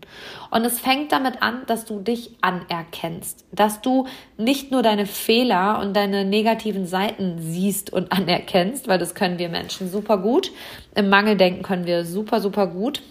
Und 0.50 0.66
es 0.66 0.80
fängt 0.80 1.14
damit 1.14 1.42
an, 1.42 1.62
dass 1.68 1.86
du 1.86 2.00
dich 2.00 2.32
anerkennst, 2.42 3.46
dass 3.54 3.82
du 3.82 4.08
nicht 4.38 4.72
nur 4.72 4.82
deine 4.82 5.06
Fehler 5.06 5.80
und 5.80 5.96
deine 5.96 6.26
negativen 6.26 6.86
Seiten 6.86 7.38
siehst 7.40 7.61
und 7.94 8.12
anerkennst, 8.12 8.88
weil 8.88 9.00
das 9.00 9.16
können 9.16 9.40
wir 9.40 9.50
Menschen 9.50 9.90
super 9.90 10.18
gut. 10.18 10.52
Im 10.96 11.10
Mangeldenken 11.10 11.64
können 11.64 11.86
wir 11.86 12.06
super, 12.06 12.42
super 12.42 12.68
gut 12.68 13.02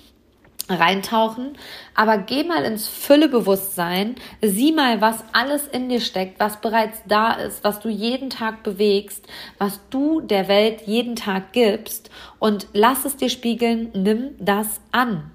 reintauchen, 0.68 1.56
aber 1.94 2.18
geh 2.18 2.44
mal 2.44 2.64
ins 2.64 2.86
Füllebewusstsein, 2.86 4.14
sieh 4.40 4.72
mal, 4.72 5.00
was 5.00 5.24
alles 5.32 5.66
in 5.66 5.88
dir 5.88 6.00
steckt, 6.00 6.38
was 6.38 6.60
bereits 6.60 7.02
da 7.06 7.32
ist, 7.32 7.64
was 7.64 7.80
du 7.80 7.88
jeden 7.88 8.30
Tag 8.30 8.62
bewegst, 8.62 9.26
was 9.58 9.80
du 9.90 10.20
der 10.20 10.48
Welt 10.48 10.82
jeden 10.86 11.16
Tag 11.16 11.52
gibst 11.52 12.10
und 12.38 12.68
lass 12.72 13.04
es 13.04 13.16
dir 13.16 13.30
spiegeln, 13.30 13.90
nimm 13.94 14.36
das 14.38 14.80
an. 14.92 15.30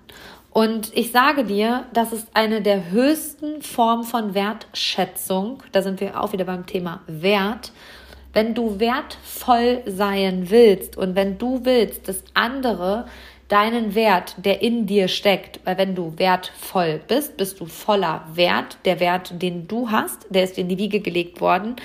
Und 0.52 0.96
ich 0.96 1.12
sage 1.12 1.44
dir, 1.44 1.84
das 1.92 2.14
ist 2.14 2.30
eine 2.34 2.62
der 2.62 2.90
höchsten 2.90 3.62
Formen 3.62 4.06
von 4.06 4.34
Wertschätzung. 4.34 5.62
Da 5.74 5.82
sind 5.82 6.00
wir 6.00 6.22
auch 6.22 6.32
wieder 6.32 6.46
beim 6.46 6.66
Thema 6.66 7.02
Wert. 7.08 7.74
Wenn 8.36 8.54
du 8.54 8.82
wertvoll 8.82 9.82
sein 9.86 10.50
willst 10.50 10.98
und 10.98 11.16
wenn 11.16 11.38
du 11.38 11.62
willst, 11.64 12.10
dass 12.10 12.22
andere 12.34 13.06
deinen 13.48 13.96
Wert, 13.96 14.36
der 14.38 14.62
in 14.62 14.88
dir 14.88 15.08
steckt, 15.08 15.62
weil 15.64 15.78
wenn 15.78 15.96
du 15.96 16.14
wertvoll 16.18 17.00
bist, 17.08 17.38
bist 17.38 17.62
du 17.62 17.66
voller 17.66 18.28
Wert. 18.34 18.78
Der 18.84 19.00
Wert, 19.00 19.42
den 19.42 19.68
du 19.68 19.90
hast, 19.90 20.26
der 20.30 20.44
ist 20.44 20.58
in 20.58 20.68
die 20.68 20.78
Wiege 20.78 21.00
gelegt 21.00 21.40
worden 21.40 21.78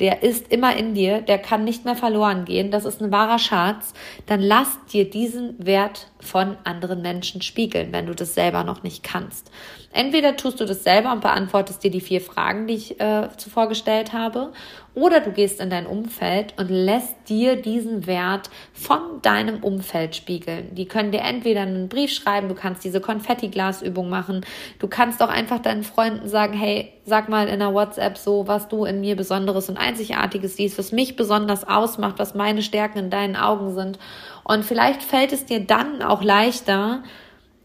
der 0.00 0.22
ist 0.22 0.50
immer 0.52 0.76
in 0.76 0.94
dir, 0.94 1.20
der 1.20 1.38
kann 1.38 1.64
nicht 1.64 1.84
mehr 1.84 1.94
verloren 1.94 2.44
gehen, 2.44 2.70
das 2.70 2.84
ist 2.84 3.00
ein 3.00 3.12
wahrer 3.12 3.38
Schatz, 3.38 3.94
dann 4.26 4.40
lass 4.40 4.78
dir 4.92 5.08
diesen 5.08 5.54
Wert 5.64 6.08
von 6.20 6.56
anderen 6.64 7.02
Menschen 7.02 7.42
spiegeln, 7.42 7.92
wenn 7.92 8.06
du 8.06 8.14
das 8.14 8.34
selber 8.34 8.64
noch 8.64 8.82
nicht 8.82 9.04
kannst. 9.04 9.50
Entweder 9.94 10.36
tust 10.36 10.58
du 10.58 10.64
das 10.64 10.82
selber 10.82 11.12
und 11.12 11.20
beantwortest 11.20 11.84
dir 11.84 11.90
die 11.90 12.00
vier 12.00 12.20
Fragen, 12.20 12.66
die 12.66 12.74
ich 12.74 13.00
äh, 13.00 13.28
zuvor 13.36 13.68
gestellt 13.68 14.12
habe, 14.12 14.52
oder 14.94 15.20
du 15.20 15.30
gehst 15.30 15.60
in 15.60 15.70
dein 15.70 15.86
Umfeld 15.86 16.54
und 16.58 16.68
lässt 16.68 17.14
dir 17.28 17.54
diesen 17.54 18.08
Wert 18.08 18.50
von 18.72 19.22
deinem 19.22 19.62
Umfeld 19.62 20.16
spiegeln. 20.16 20.74
Die 20.74 20.86
können 20.86 21.12
dir 21.12 21.20
entweder 21.20 21.62
einen 21.62 21.88
Brief 21.88 22.12
schreiben, 22.12 22.48
du 22.48 22.56
kannst 22.56 22.82
diese 22.82 23.00
Konfetti-Glasübung 23.00 24.08
machen, 24.08 24.44
du 24.80 24.88
kannst 24.88 25.22
auch 25.22 25.28
einfach 25.28 25.60
deinen 25.60 25.84
Freunden 25.84 26.28
sagen, 26.28 26.54
hey, 26.54 26.92
sag 27.04 27.28
mal 27.28 27.46
in 27.46 27.60
der 27.60 27.72
WhatsApp 27.72 28.18
so, 28.18 28.48
was 28.48 28.66
du 28.66 28.84
in 28.84 29.00
mir 29.00 29.14
Besonderes 29.14 29.68
und 29.68 29.76
Einzigartiges 29.76 30.56
siehst, 30.56 30.76
was 30.76 30.90
mich 30.90 31.14
besonders 31.14 31.66
ausmacht, 31.68 32.18
was 32.18 32.34
meine 32.34 32.62
Stärken 32.62 32.98
in 32.98 33.10
deinen 33.10 33.36
Augen 33.36 33.74
sind. 33.74 34.00
Und 34.42 34.64
vielleicht 34.64 35.04
fällt 35.04 35.32
es 35.32 35.44
dir 35.44 35.60
dann 35.60 36.02
auch 36.02 36.22
leichter, 36.22 37.04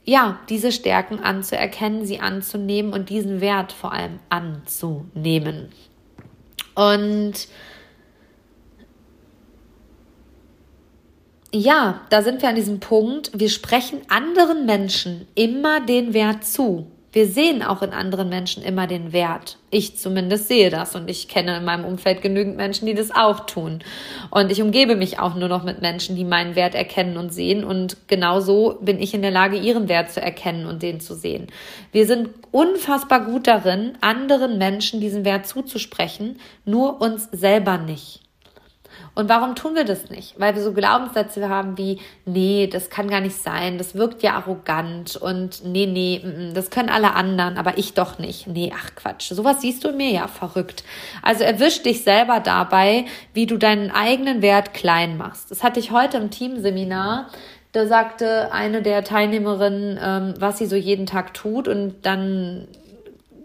ja, 0.09 0.39
diese 0.49 0.71
Stärken 0.71 1.19
anzuerkennen, 1.19 2.03
sie 2.03 2.19
anzunehmen 2.19 2.93
und 2.93 3.09
diesen 3.09 3.41
Wert 3.41 3.71
vor 3.71 3.93
allem 3.93 4.19
anzunehmen. 4.29 5.69
Und 6.73 7.47
ja, 11.53 12.01
da 12.09 12.23
sind 12.23 12.41
wir 12.41 12.49
an 12.49 12.55
diesem 12.55 12.79
Punkt, 12.79 13.29
wir 13.39 13.49
sprechen 13.49 14.01
anderen 14.07 14.65
Menschen 14.65 15.27
immer 15.35 15.79
den 15.79 16.15
Wert 16.15 16.43
zu. 16.43 16.87
Wir 17.11 17.25
sehen 17.25 17.63
auch 17.63 17.81
in 17.81 17.91
anderen 17.91 18.29
Menschen 18.29 18.61
immer 18.61 18.85
den 18.85 19.13
Wert. 19.13 19.57
Ich 19.71 19.97
zumindest 19.97 20.47
sehe 20.47 20.69
das 20.69 20.95
und 20.95 21.09
ich 21.09 21.27
kenne 21.27 21.57
in 21.57 21.65
meinem 21.65 21.85
Umfeld 21.85 22.21
genügend 22.21 22.55
Menschen, 22.55 22.85
die 22.85 22.93
das 22.93 23.09
auch 23.09 23.41
tun. 23.47 23.79
Und 24.29 24.51
ich 24.51 24.61
umgebe 24.61 24.95
mich 24.95 25.19
auch 25.19 25.33
nur 25.33 25.47
noch 25.47 25.63
mit 25.63 25.81
Menschen, 25.81 26.15
die 26.15 26.23
meinen 26.23 26.55
Wert 26.55 26.75
erkennen 26.75 27.17
und 27.17 27.33
sehen. 27.33 27.63
Und 27.63 27.97
genauso 28.07 28.77
bin 28.81 28.99
ich 28.99 29.15
in 29.15 29.23
der 29.23 29.31
Lage, 29.31 29.57
ihren 29.57 29.89
Wert 29.89 30.11
zu 30.11 30.21
erkennen 30.21 30.67
und 30.67 30.83
den 30.83 30.99
zu 30.99 31.15
sehen. 31.15 31.47
Wir 31.91 32.05
sind 32.05 32.29
unfassbar 32.51 33.25
gut 33.25 33.47
darin, 33.47 33.97
anderen 34.01 34.59
Menschen 34.59 35.01
diesen 35.01 35.25
Wert 35.25 35.47
zuzusprechen, 35.47 36.39
nur 36.63 37.01
uns 37.01 37.27
selber 37.31 37.79
nicht. 37.79 38.21
Und 39.19 39.27
warum 39.27 39.53
tun 39.53 39.75
wir 39.75 39.83
das 39.83 40.09
nicht? 40.09 40.39
Weil 40.39 40.55
wir 40.55 40.61
so 40.61 40.71
Glaubenssätze 40.71 41.49
haben 41.49 41.77
wie, 41.77 41.99
nee, 42.23 42.67
das 42.71 42.89
kann 42.89 43.09
gar 43.09 43.19
nicht 43.19 43.35
sein, 43.35 43.77
das 43.77 43.95
wirkt 43.95 44.23
ja 44.23 44.35
arrogant 44.35 45.17
und 45.17 45.65
nee, 45.65 45.87
nee, 45.87 46.21
mm, 46.23 46.51
mm, 46.51 46.53
das 46.53 46.69
können 46.69 46.87
alle 46.87 47.15
anderen, 47.15 47.57
aber 47.57 47.77
ich 47.77 47.93
doch 47.93 48.17
nicht. 48.17 48.47
Nee, 48.47 48.71
ach 48.73 48.95
Quatsch, 48.95 49.33
sowas 49.33 49.59
siehst 49.59 49.83
du 49.83 49.91
mir 49.91 50.09
ja 50.09 50.29
verrückt. 50.29 50.85
Also 51.21 51.43
erwisch 51.43 51.83
dich 51.83 52.05
selber 52.05 52.39
dabei, 52.39 53.07
wie 53.33 53.45
du 53.45 53.57
deinen 53.57 53.91
eigenen 53.91 54.41
Wert 54.41 54.73
klein 54.73 55.17
machst. 55.17 55.51
Das 55.51 55.63
hatte 55.63 55.81
ich 55.81 55.91
heute 55.91 56.15
im 56.15 56.29
Teamseminar. 56.29 57.27
Da 57.73 57.87
sagte 57.87 58.53
eine 58.53 58.81
der 58.81 59.03
Teilnehmerinnen, 59.03 59.99
ähm, 60.01 60.33
was 60.39 60.59
sie 60.59 60.65
so 60.65 60.77
jeden 60.77 61.05
Tag 61.05 61.33
tut 61.33 61.67
und 61.67 62.05
dann 62.05 62.69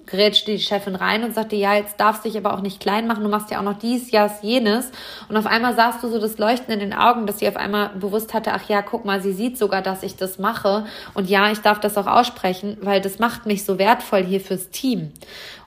grätschte 0.06 0.52
die 0.52 0.58
Chefin 0.58 0.96
rein 0.96 1.25
und 1.25 1.34
sagte, 1.34 1.56
ja, 1.56 1.75
jetzt 1.75 1.99
darfst 1.99 2.25
du 2.25 2.28
dich 2.28 2.38
aber 2.38 2.54
auch 2.54 2.61
nicht 2.61 2.80
klein 2.80 3.06
machen, 3.06 3.23
du 3.23 3.30
machst 3.30 3.50
ja 3.50 3.58
auch 3.58 3.64
noch 3.64 3.78
dies, 3.78 4.11
jas, 4.11 4.42
jenes. 4.42 4.90
Und 5.28 5.37
auf 5.37 5.46
einmal 5.46 5.75
sahst 5.75 6.02
du 6.02 6.08
so 6.08 6.20
das 6.20 6.38
Leuchten 6.38 6.73
in 6.73 6.80
den 6.80 6.92
Augen, 6.92 7.26
dass 7.26 7.38
sie 7.38 7.49
auf 7.49 7.56
einmal 7.56 7.90
bewusst 7.90 8.34
hatte, 8.34 8.52
ach 8.52 8.68
ja, 8.68 8.82
guck 8.82 9.04
mal, 9.04 9.23
sie 9.23 9.32
sieht 9.32 9.58
sogar, 9.58 9.82
dass 9.82 10.02
ich 10.02 10.16
das 10.16 10.38
mache. 10.38 10.87
Und 11.14 11.30
ja, 11.30 11.50
ich 11.50 11.61
darf 11.61 11.80
das 11.80 11.96
auch 11.96 12.06
aussprechen, 12.06 12.76
weil 12.80 13.00
das 13.00 13.18
macht 13.18 13.46
mich 13.46 13.64
so 13.64 13.78
wertvoll 13.78 14.25
hier 14.25 14.40
fürs 14.40 14.70
Team. 14.70 15.12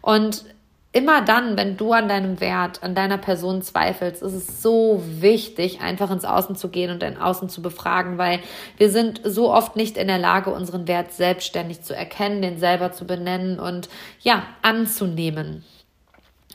Und 0.02 0.46
immer 0.98 1.22
dann, 1.22 1.58
wenn 1.58 1.78
du 1.78 1.94
an 1.94 2.10
deinem 2.10 2.40
Wert, 2.40 2.82
an 2.82 2.96
deiner 2.96 3.20
Person 3.20 3.62
zweifelst, 3.62 4.24
ist 4.24 4.34
es 4.34 4.64
so 4.64 5.04
wichtig, 5.06 5.80
einfach 5.80 6.10
ins 6.10 6.26
Außen 6.26 6.56
zu 6.56 6.70
gehen 6.70 6.90
und 6.90 7.04
dein 7.04 7.22
Außen 7.22 7.50
zu 7.50 7.62
befragen, 7.62 8.18
weil 8.18 8.40
wir 8.78 8.90
sind 8.90 9.22
so 9.24 9.54
oft 9.54 9.76
nicht 9.76 9.96
in 9.96 10.08
der 10.08 10.18
Lage, 10.18 10.50
unseren 10.50 10.88
Wert 10.88 11.14
selbstständig 11.14 11.84
zu 11.84 11.96
erkennen, 11.96 12.42
den 12.42 12.58
selber 12.58 12.94
zu 12.94 13.06
benennen 13.06 13.60
und 13.60 13.90
ja, 14.22 14.42
anzunehmen. 14.64 15.64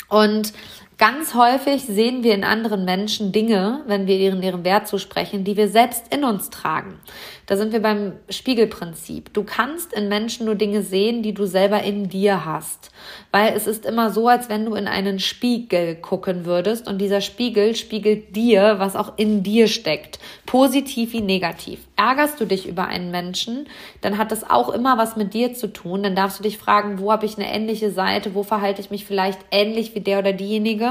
Und 0.09 0.53
Ganz 0.99 1.35
häufig 1.35 1.83
sehen 1.83 2.23
wir 2.23 2.35
in 2.35 2.45
anderen 2.45 2.85
Menschen 2.85 3.33
Dinge, 3.33 3.81
wenn 3.87 4.07
wir 4.07 4.17
ihren, 4.19 4.43
ihren 4.43 4.65
Wert 4.65 4.87
zusprechen, 4.87 5.43
die 5.43 5.57
wir 5.57 5.69
selbst 5.69 6.15
in 6.15 6.23
uns 6.23 6.51
tragen. 6.51 7.01
Da 7.47 7.57
sind 7.57 7.73
wir 7.73 7.83
beim 7.83 8.13
Spiegelprinzip. 8.29 9.33
Du 9.33 9.43
kannst 9.43 9.93
in 9.93 10.09
Menschen 10.09 10.47
nur 10.47 10.55
Dinge 10.55 10.83
sehen, 10.83 11.23
die 11.23 11.35
du 11.35 11.45
selber 11.45 11.83
in 11.83 12.09
dir 12.09 12.45
hast. 12.45 12.93
Weil 13.33 13.55
es 13.57 13.67
ist 13.67 13.85
immer 13.85 14.11
so, 14.11 14.29
als 14.29 14.49
wenn 14.49 14.65
du 14.65 14.75
in 14.75 14.87
einen 14.87 15.19
Spiegel 15.19 15.97
gucken 15.97 16.45
würdest 16.45 16.87
und 16.87 16.99
dieser 16.99 17.21
Spiegel 17.21 17.75
spiegelt 17.75 18.37
dir, 18.37 18.79
was 18.79 18.95
auch 18.95 19.15
in 19.17 19.43
dir 19.43 19.67
steckt. 19.67 20.21
Positiv 20.47 21.15
wie 21.15 21.21
negativ. 21.21 21.81
Ärgerst 21.97 22.41
du 22.41 22.45
dich 22.45 22.69
über 22.69 22.87
einen 22.87 23.11
Menschen, 23.11 23.67
dann 24.03 24.19
hat 24.19 24.31
das 24.31 24.49
auch 24.49 24.69
immer 24.69 24.99
was 24.99 25.17
mit 25.17 25.35
dir 25.35 25.55
zu 25.55 25.73
tun. 25.73 26.05
Dann 26.05 26.15
darfst 26.15 26.39
du 26.39 26.43
dich 26.43 26.59
fragen, 26.59 27.01
wo 27.01 27.11
habe 27.11 27.27
ich 27.27 27.37
eine 27.37 27.53
ähnliche 27.53 27.91
Seite, 27.91 28.35
wo 28.35 28.45
verhalte 28.45 28.81
ich 28.81 28.91
mich 28.91 29.05
vielleicht 29.05 29.41
ähnlich 29.51 29.95
wie 29.95 30.01
der 30.01 30.21
oder 30.21 30.33
diejenige 30.33 30.82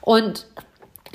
und 0.00 0.46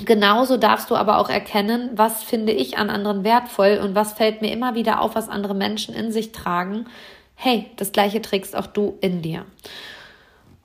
Genauso 0.04 0.56
darfst 0.56 0.90
du 0.90 0.96
aber 0.96 1.18
auch 1.18 1.28
erkennen, 1.28 1.90
was 1.94 2.22
finde 2.24 2.52
ich 2.52 2.78
an 2.78 2.90
anderen 2.90 3.24
wertvoll 3.24 3.78
und 3.82 3.94
was 3.94 4.14
fällt 4.14 4.42
mir 4.42 4.50
immer 4.50 4.74
wieder 4.74 5.00
auf, 5.00 5.14
was 5.14 5.28
andere 5.28 5.54
Menschen 5.54 5.94
in 5.94 6.10
sich 6.10 6.32
tragen. 6.32 6.86
Hey, 7.34 7.70
das 7.76 7.92
gleiche 7.92 8.22
trägst 8.22 8.56
auch 8.56 8.66
du 8.66 8.98
in 9.00 9.22
dir. 9.22 9.44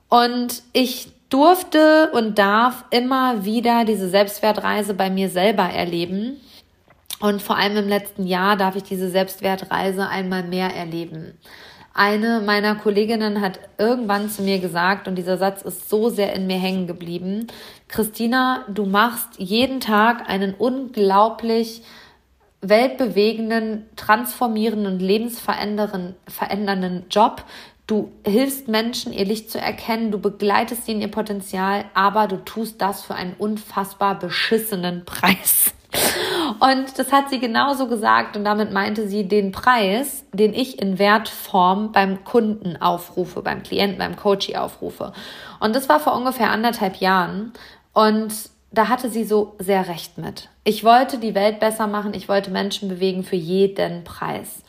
Und 0.08 0.62
ich 0.72 1.12
durfte 1.28 2.10
und 2.12 2.38
darf 2.38 2.84
immer 2.90 3.44
wieder 3.44 3.84
diese 3.84 4.08
Selbstwertreise 4.08 4.94
bei 4.94 5.10
mir 5.10 5.28
selber 5.28 5.64
erleben. 5.64 6.40
Und 7.20 7.42
vor 7.42 7.56
allem 7.56 7.76
im 7.76 7.88
letzten 7.88 8.26
Jahr 8.26 8.56
darf 8.56 8.76
ich 8.76 8.84
diese 8.84 9.10
Selbstwertreise 9.10 10.08
einmal 10.08 10.42
mehr 10.42 10.74
erleben. 10.74 11.36
Eine 11.98 12.40
meiner 12.40 12.76
Kolleginnen 12.76 13.40
hat 13.40 13.58
irgendwann 13.76 14.30
zu 14.30 14.42
mir 14.42 14.60
gesagt, 14.60 15.08
und 15.08 15.16
dieser 15.16 15.36
Satz 15.36 15.62
ist 15.62 15.90
so 15.90 16.10
sehr 16.10 16.32
in 16.32 16.46
mir 16.46 16.56
hängen 16.56 16.86
geblieben, 16.86 17.48
Christina, 17.88 18.64
du 18.68 18.86
machst 18.86 19.30
jeden 19.38 19.80
Tag 19.80 20.30
einen 20.30 20.54
unglaublich 20.54 21.82
weltbewegenden, 22.60 23.86
transformierenden 23.96 24.92
und 24.92 25.00
lebensverändernden 25.00 27.06
Job. 27.10 27.42
Du 27.88 28.12
hilfst 28.24 28.68
Menschen, 28.68 29.12
ihr 29.12 29.24
Licht 29.24 29.50
zu 29.50 29.58
erkennen, 29.58 30.12
du 30.12 30.20
begleitest 30.20 30.86
sie 30.86 30.92
in 30.92 31.00
ihr 31.00 31.10
Potenzial, 31.10 31.86
aber 31.94 32.28
du 32.28 32.36
tust 32.36 32.80
das 32.80 33.02
für 33.02 33.16
einen 33.16 33.34
unfassbar 33.36 34.16
beschissenen 34.16 35.04
Preis. 35.04 35.74
Und 36.60 36.98
das 36.98 37.12
hat 37.12 37.30
sie 37.30 37.38
genauso 37.38 37.86
gesagt 37.86 38.36
und 38.36 38.44
damit 38.44 38.72
meinte 38.72 39.08
sie 39.08 39.28
den 39.28 39.52
Preis, 39.52 40.24
den 40.32 40.54
ich 40.54 40.80
in 40.80 40.98
Wertform 40.98 41.92
beim 41.92 42.24
Kunden 42.24 42.76
aufrufe, 42.80 43.42
beim 43.42 43.62
Klienten, 43.62 43.98
beim 43.98 44.16
Coachie 44.16 44.56
aufrufe. 44.56 45.12
Und 45.60 45.76
das 45.76 45.88
war 45.88 46.00
vor 46.00 46.16
ungefähr 46.16 46.50
anderthalb 46.50 46.96
Jahren 46.96 47.52
und 47.92 48.32
da 48.70 48.88
hatte 48.88 49.08
sie 49.08 49.24
so 49.24 49.54
sehr 49.58 49.88
recht 49.88 50.18
mit. 50.18 50.48
Ich 50.64 50.84
wollte 50.84 51.18
die 51.18 51.34
Welt 51.34 51.60
besser 51.60 51.86
machen, 51.86 52.12
ich 52.12 52.28
wollte 52.28 52.50
Menschen 52.50 52.88
bewegen 52.88 53.22
für 53.22 53.36
jeden 53.36 54.04
Preis. 54.04 54.62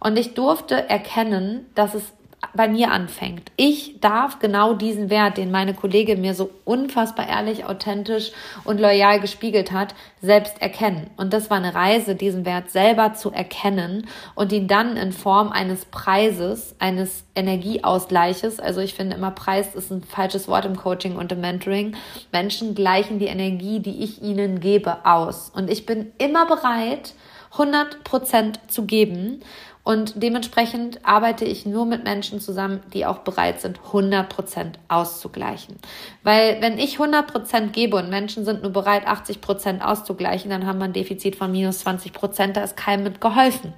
Und 0.00 0.18
ich 0.18 0.34
durfte 0.34 0.88
erkennen, 0.88 1.66
dass 1.74 1.94
es 1.94 2.12
bei 2.54 2.68
mir 2.68 2.90
anfängt. 2.90 3.50
Ich 3.56 4.00
darf 4.00 4.38
genau 4.38 4.74
diesen 4.74 5.10
Wert, 5.10 5.36
den 5.36 5.50
meine 5.50 5.74
Kollegin 5.74 6.20
mir 6.20 6.34
so 6.34 6.50
unfassbar 6.64 7.28
ehrlich, 7.28 7.64
authentisch 7.64 8.32
und 8.64 8.80
loyal 8.80 9.20
gespiegelt 9.20 9.72
hat, 9.72 9.94
selbst 10.20 10.60
erkennen. 10.60 11.10
Und 11.16 11.32
das 11.32 11.50
war 11.50 11.58
eine 11.58 11.74
Reise, 11.74 12.14
diesen 12.14 12.44
Wert 12.44 12.70
selber 12.70 13.14
zu 13.14 13.30
erkennen 13.30 14.06
und 14.34 14.52
ihn 14.52 14.68
dann 14.68 14.96
in 14.96 15.12
Form 15.12 15.50
eines 15.50 15.84
Preises, 15.84 16.74
eines 16.78 17.24
Energieausgleiches, 17.34 18.60
also 18.60 18.80
ich 18.80 18.94
finde 18.94 19.16
immer 19.16 19.30
Preis 19.30 19.74
ist 19.74 19.90
ein 19.90 20.02
falsches 20.02 20.48
Wort 20.48 20.64
im 20.64 20.76
Coaching 20.76 21.16
und 21.16 21.32
im 21.32 21.40
Mentoring. 21.40 21.96
Menschen 22.32 22.74
gleichen 22.74 23.18
die 23.18 23.26
Energie, 23.26 23.80
die 23.80 24.02
ich 24.02 24.22
ihnen 24.22 24.60
gebe, 24.60 25.04
aus. 25.04 25.50
Und 25.54 25.70
ich 25.70 25.86
bin 25.86 26.12
immer 26.18 26.46
bereit, 26.46 27.14
100 27.52 28.02
Prozent 28.02 28.60
zu 28.68 28.84
geben 28.84 29.40
und 29.84 30.14
dementsprechend 30.22 31.04
arbeite 31.04 31.44
ich 31.44 31.66
nur 31.66 31.84
mit 31.84 32.04
Menschen 32.04 32.40
zusammen, 32.40 32.80
die 32.94 33.04
auch 33.04 33.18
bereit 33.18 33.60
sind, 33.60 33.78
100 33.86 34.30
Prozent 34.30 34.78
auszugleichen. 34.88 35.76
Weil 36.22 36.62
wenn 36.62 36.78
ich 36.78 36.94
100 36.94 37.26
Prozent 37.26 37.74
gebe 37.74 37.98
und 37.98 38.08
Menschen 38.08 38.46
sind 38.46 38.62
nur 38.62 38.72
bereit, 38.72 39.06
80 39.06 39.42
Prozent 39.42 39.84
auszugleichen, 39.84 40.50
dann 40.50 40.66
haben 40.66 40.78
wir 40.78 40.86
ein 40.86 40.94
Defizit 40.94 41.36
von 41.36 41.52
minus 41.52 41.80
20 41.80 42.14
Prozent, 42.14 42.56
da 42.56 42.64
ist 42.64 42.78
keinem 42.78 43.04
mit 43.04 43.20
geholfen. 43.20 43.74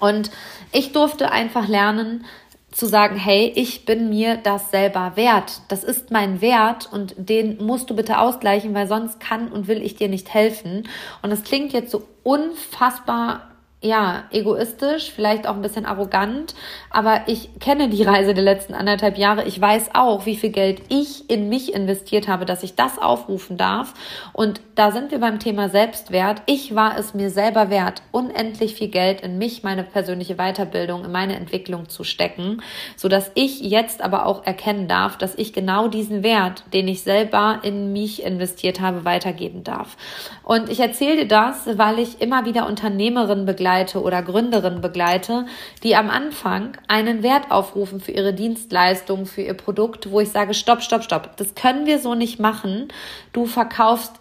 Und 0.00 0.32
ich 0.72 0.90
durfte 0.90 1.30
einfach 1.30 1.68
lernen, 1.68 2.24
zu 2.72 2.86
sagen, 2.86 3.16
hey, 3.16 3.52
ich 3.56 3.84
bin 3.84 4.10
mir 4.10 4.36
das 4.36 4.70
selber 4.70 5.12
wert. 5.16 5.60
Das 5.68 5.82
ist 5.82 6.10
mein 6.10 6.40
Wert 6.40 6.88
und 6.92 7.14
den 7.16 7.64
musst 7.64 7.90
du 7.90 7.96
bitte 7.96 8.18
ausgleichen, 8.18 8.74
weil 8.74 8.86
sonst 8.86 9.18
kann 9.18 9.48
und 9.48 9.66
will 9.66 9.82
ich 9.82 9.96
dir 9.96 10.08
nicht 10.08 10.32
helfen. 10.32 10.88
Und 11.20 11.30
das 11.30 11.42
klingt 11.42 11.72
jetzt 11.72 11.90
so 11.90 12.06
unfassbar 12.22 13.49
ja, 13.82 14.24
egoistisch, 14.30 15.10
vielleicht 15.10 15.46
auch 15.46 15.54
ein 15.54 15.62
bisschen 15.62 15.86
arrogant, 15.86 16.54
aber 16.90 17.22
ich 17.28 17.48
kenne 17.60 17.88
die 17.88 18.02
Reise 18.02 18.34
der 18.34 18.44
letzten 18.44 18.74
anderthalb 18.74 19.16
Jahre. 19.16 19.44
Ich 19.46 19.58
weiß 19.58 19.94
auch, 19.94 20.26
wie 20.26 20.36
viel 20.36 20.50
Geld 20.50 20.82
ich 20.90 21.30
in 21.30 21.48
mich 21.48 21.72
investiert 21.72 22.28
habe, 22.28 22.44
dass 22.44 22.62
ich 22.62 22.74
das 22.74 22.98
aufrufen 22.98 23.56
darf. 23.56 23.94
Und 24.34 24.60
da 24.74 24.90
sind 24.90 25.10
wir 25.12 25.18
beim 25.18 25.38
Thema 25.38 25.70
Selbstwert. 25.70 26.42
Ich 26.44 26.74
war 26.74 26.98
es 26.98 27.14
mir 27.14 27.30
selber 27.30 27.70
wert, 27.70 28.02
unendlich 28.12 28.74
viel 28.74 28.88
Geld 28.88 29.22
in 29.22 29.38
mich, 29.38 29.62
meine 29.62 29.82
persönliche 29.82 30.34
Weiterbildung, 30.34 31.06
in 31.06 31.12
meine 31.12 31.36
Entwicklung 31.36 31.88
zu 31.88 32.04
stecken, 32.04 32.62
so 32.96 33.08
dass 33.08 33.30
ich 33.34 33.60
jetzt 33.60 34.02
aber 34.02 34.26
auch 34.26 34.44
erkennen 34.44 34.88
darf, 34.88 35.16
dass 35.16 35.34
ich 35.36 35.54
genau 35.54 35.88
diesen 35.88 36.22
Wert, 36.22 36.64
den 36.74 36.86
ich 36.86 37.02
selber 37.02 37.60
in 37.62 37.94
mich 37.94 38.24
investiert 38.24 38.82
habe, 38.82 39.06
weitergeben 39.06 39.64
darf. 39.64 39.96
Und 40.42 40.68
ich 40.68 40.80
erzähle 40.80 41.16
dir 41.16 41.28
das, 41.28 41.78
weil 41.78 41.98
ich 41.98 42.20
immer 42.20 42.44
wieder 42.44 42.66
Unternehmerinnen 42.66 43.46
begleite, 43.46 43.69
begleite 43.70 44.02
oder 44.02 44.22
Gründerinnen 44.22 44.80
begleite, 44.80 45.46
die 45.84 45.94
am 45.94 46.10
Anfang 46.10 46.76
einen 46.88 47.22
Wert 47.22 47.50
aufrufen 47.50 48.00
für 48.00 48.10
ihre 48.10 48.34
Dienstleistung, 48.34 49.26
für 49.26 49.42
ihr 49.42 49.54
Produkt, 49.54 50.10
wo 50.10 50.20
ich 50.20 50.30
sage, 50.30 50.54
stopp, 50.54 50.82
stopp, 50.82 51.04
stopp, 51.04 51.36
das 51.36 51.54
können 51.54 51.86
wir 51.86 52.00
so 52.00 52.16
nicht 52.16 52.40
machen. 52.40 52.88
Du 53.32 53.46
verkaufst 53.46 54.14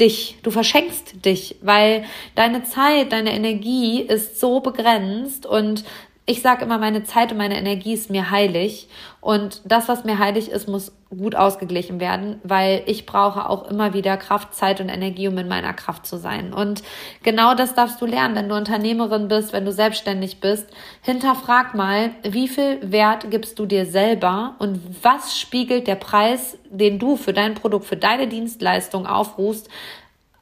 dich, 0.00 0.38
du 0.42 0.50
verschenkst 0.50 1.24
dich, 1.24 1.56
weil 1.62 2.04
deine 2.34 2.64
Zeit, 2.64 3.12
deine 3.12 3.32
Energie 3.32 4.00
ist 4.00 4.40
so 4.40 4.58
begrenzt 4.60 5.46
und 5.46 5.84
ich 6.30 6.42
sage 6.42 6.64
immer, 6.64 6.78
meine 6.78 7.02
Zeit 7.02 7.32
und 7.32 7.38
meine 7.38 7.58
Energie 7.58 7.92
ist 7.92 8.08
mir 8.08 8.30
heilig. 8.30 8.88
Und 9.20 9.62
das, 9.64 9.88
was 9.88 10.04
mir 10.04 10.20
heilig 10.20 10.48
ist, 10.48 10.68
muss 10.68 10.92
gut 11.10 11.34
ausgeglichen 11.34 11.98
werden, 11.98 12.38
weil 12.44 12.84
ich 12.86 13.04
brauche 13.04 13.50
auch 13.50 13.68
immer 13.68 13.94
wieder 13.94 14.16
Kraft, 14.16 14.54
Zeit 14.54 14.80
und 14.80 14.90
Energie, 14.90 15.26
um 15.26 15.36
in 15.38 15.48
meiner 15.48 15.72
Kraft 15.72 16.06
zu 16.06 16.18
sein. 16.18 16.52
Und 16.52 16.84
genau 17.24 17.54
das 17.54 17.74
darfst 17.74 18.00
du 18.00 18.06
lernen, 18.06 18.36
wenn 18.36 18.48
du 18.48 18.54
Unternehmerin 18.54 19.26
bist, 19.26 19.52
wenn 19.52 19.64
du 19.64 19.72
selbstständig 19.72 20.38
bist. 20.38 20.68
Hinterfrag 21.02 21.74
mal, 21.74 22.12
wie 22.22 22.46
viel 22.46 22.78
Wert 22.80 23.28
gibst 23.32 23.58
du 23.58 23.66
dir 23.66 23.84
selber 23.84 24.54
und 24.60 24.80
was 25.02 25.36
spiegelt 25.36 25.88
der 25.88 25.96
Preis, 25.96 26.56
den 26.70 27.00
du 27.00 27.16
für 27.16 27.32
dein 27.32 27.56
Produkt, 27.56 27.86
für 27.86 27.96
deine 27.96 28.28
Dienstleistung 28.28 29.04
aufrufst, 29.04 29.68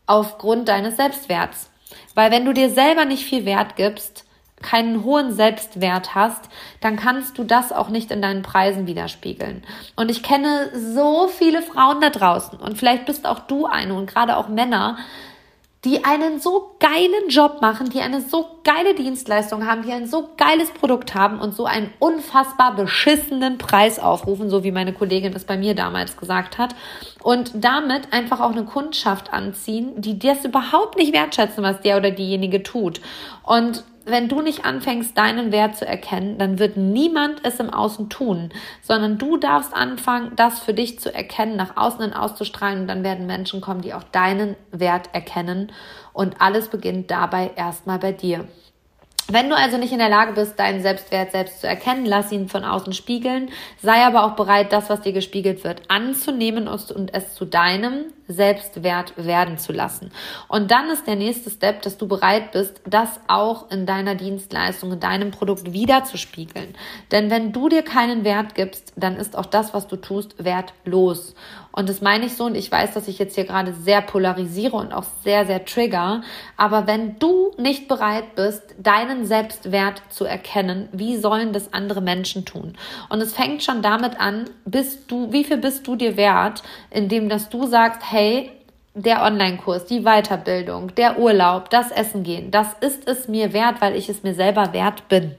aufgrund 0.06 0.68
deines 0.68 0.96
Selbstwerts. 0.96 1.70
Weil 2.14 2.30
wenn 2.30 2.44
du 2.44 2.52
dir 2.52 2.68
selber 2.68 3.06
nicht 3.06 3.24
viel 3.24 3.46
Wert 3.46 3.76
gibst, 3.76 4.26
keinen 4.62 5.04
hohen 5.04 5.32
Selbstwert 5.32 6.14
hast, 6.14 6.48
dann 6.80 6.96
kannst 6.96 7.38
du 7.38 7.44
das 7.44 7.72
auch 7.72 7.88
nicht 7.88 8.10
in 8.10 8.22
deinen 8.22 8.42
Preisen 8.42 8.86
widerspiegeln. 8.86 9.62
Und 9.96 10.10
ich 10.10 10.22
kenne 10.22 10.70
so 10.74 11.28
viele 11.28 11.62
Frauen 11.62 12.00
da 12.00 12.10
draußen 12.10 12.58
und 12.58 12.78
vielleicht 12.78 13.06
bist 13.06 13.26
auch 13.26 13.40
du 13.40 13.66
eine 13.66 13.94
und 13.94 14.06
gerade 14.06 14.36
auch 14.36 14.48
Männer, 14.48 14.96
die 15.84 16.04
einen 16.04 16.40
so 16.40 16.74
geilen 16.80 17.28
Job 17.28 17.62
machen, 17.62 17.88
die 17.90 18.00
eine 18.00 18.20
so 18.20 18.60
geile 18.64 18.96
Dienstleistung 18.96 19.64
haben, 19.64 19.82
die 19.82 19.92
ein 19.92 20.06
so 20.06 20.30
geiles 20.36 20.70
Produkt 20.72 21.14
haben 21.14 21.38
und 21.38 21.54
so 21.54 21.66
einen 21.66 21.92
unfassbar 22.00 22.74
beschissenen 22.74 23.58
Preis 23.58 24.00
aufrufen, 24.00 24.50
so 24.50 24.64
wie 24.64 24.72
meine 24.72 24.92
Kollegin 24.92 25.32
es 25.34 25.44
bei 25.44 25.56
mir 25.56 25.76
damals 25.76 26.16
gesagt 26.16 26.58
hat, 26.58 26.74
und 27.22 27.52
damit 27.54 28.12
einfach 28.12 28.40
auch 28.40 28.50
eine 28.50 28.64
Kundschaft 28.64 29.32
anziehen, 29.32 30.00
die 30.00 30.18
das 30.18 30.44
überhaupt 30.44 30.98
nicht 30.98 31.12
wertschätzen, 31.12 31.62
was 31.62 31.80
der 31.80 31.96
oder 31.96 32.10
diejenige 32.10 32.64
tut. 32.64 33.00
Und 33.44 33.84
wenn 34.08 34.28
du 34.28 34.42
nicht 34.42 34.64
anfängst, 34.64 35.16
deinen 35.16 35.52
Wert 35.52 35.76
zu 35.76 35.86
erkennen, 35.86 36.38
dann 36.38 36.58
wird 36.58 36.76
niemand 36.76 37.40
es 37.44 37.60
im 37.60 37.70
Außen 37.70 38.08
tun, 38.08 38.50
sondern 38.82 39.18
du 39.18 39.36
darfst 39.36 39.74
anfangen, 39.74 40.32
das 40.36 40.60
für 40.60 40.74
dich 40.74 40.98
zu 40.98 41.14
erkennen, 41.14 41.56
nach 41.56 41.76
außen 41.76 42.02
hin 42.02 42.12
auszustrahlen 42.12 42.82
und 42.82 42.88
dann 42.88 43.04
werden 43.04 43.26
Menschen 43.26 43.60
kommen, 43.60 43.82
die 43.82 43.94
auch 43.94 44.04
deinen 44.04 44.56
Wert 44.70 45.10
erkennen 45.12 45.72
und 46.12 46.40
alles 46.40 46.68
beginnt 46.68 47.10
dabei 47.10 47.50
erstmal 47.56 47.98
bei 47.98 48.12
dir. 48.12 48.48
Wenn 49.30 49.50
du 49.50 49.56
also 49.56 49.76
nicht 49.76 49.92
in 49.92 49.98
der 49.98 50.08
Lage 50.08 50.32
bist, 50.32 50.58
deinen 50.58 50.80
Selbstwert 50.80 51.32
selbst 51.32 51.60
zu 51.60 51.66
erkennen, 51.66 52.06
lass 52.06 52.32
ihn 52.32 52.48
von 52.48 52.64
außen 52.64 52.94
spiegeln. 52.94 53.50
Sei 53.82 54.06
aber 54.06 54.24
auch 54.24 54.36
bereit, 54.36 54.72
das, 54.72 54.88
was 54.88 55.02
dir 55.02 55.12
gespiegelt 55.12 55.64
wird, 55.64 55.82
anzunehmen 55.88 56.66
und 56.66 57.12
es 57.12 57.34
zu 57.34 57.44
deinem 57.44 58.06
Selbstwert 58.26 59.12
werden 59.16 59.58
zu 59.58 59.72
lassen. 59.72 60.12
Und 60.48 60.70
dann 60.70 60.88
ist 60.88 61.06
der 61.06 61.16
nächste 61.16 61.50
Step, 61.50 61.82
dass 61.82 61.98
du 61.98 62.08
bereit 62.08 62.52
bist, 62.52 62.80
das 62.86 63.20
auch 63.26 63.70
in 63.70 63.84
deiner 63.84 64.14
Dienstleistung, 64.14 64.92
in 64.92 65.00
deinem 65.00 65.30
Produkt 65.30 65.74
wieder 65.74 66.04
zu 66.04 66.16
spiegeln. 66.16 66.74
Denn 67.10 67.30
wenn 67.30 67.52
du 67.52 67.68
dir 67.68 67.82
keinen 67.82 68.24
Wert 68.24 68.54
gibst, 68.54 68.94
dann 68.96 69.16
ist 69.16 69.36
auch 69.36 69.46
das, 69.46 69.74
was 69.74 69.88
du 69.88 69.96
tust, 69.96 70.42
wertlos. 70.42 71.34
Und 71.72 71.88
das 71.88 72.00
meine 72.00 72.26
ich 72.26 72.34
so, 72.34 72.44
und 72.44 72.54
ich 72.54 72.72
weiß, 72.72 72.94
dass 72.94 73.08
ich 73.08 73.18
jetzt 73.18 73.34
hier 73.34 73.44
gerade 73.44 73.72
sehr 73.72 74.02
polarisiere 74.02 74.76
und 74.76 74.92
auch 74.92 75.04
sehr, 75.22 75.46
sehr 75.46 75.64
trigger. 75.64 76.22
Aber 76.56 76.86
wenn 76.86 77.18
du 77.18 77.37
nicht 77.58 77.88
bereit 77.88 78.34
bist, 78.36 78.62
deinen 78.78 79.26
Selbstwert 79.26 80.02
zu 80.10 80.24
erkennen, 80.24 80.88
wie 80.92 81.16
sollen 81.16 81.52
das 81.52 81.72
andere 81.72 82.00
Menschen 82.00 82.44
tun? 82.44 82.74
Und 83.08 83.20
es 83.20 83.34
fängt 83.34 83.62
schon 83.62 83.82
damit 83.82 84.20
an, 84.20 84.48
bist 84.64 85.10
du, 85.10 85.32
wie 85.32 85.44
viel 85.44 85.58
bist 85.58 85.86
du 85.86 85.96
dir 85.96 86.16
wert, 86.16 86.62
indem 86.90 87.28
dass 87.28 87.48
du 87.48 87.66
sagst, 87.66 88.00
hey, 88.10 88.50
der 88.94 89.22
Online-Kurs, 89.22 89.86
die 89.86 90.02
Weiterbildung, 90.02 90.94
der 90.94 91.18
Urlaub, 91.18 91.70
das 91.70 91.90
Essen 91.90 92.22
gehen, 92.22 92.50
das 92.50 92.74
ist 92.80 93.08
es 93.08 93.28
mir 93.28 93.52
wert, 93.52 93.80
weil 93.80 93.94
ich 93.96 94.08
es 94.08 94.22
mir 94.22 94.34
selber 94.34 94.72
wert 94.72 95.08
bin. 95.08 95.34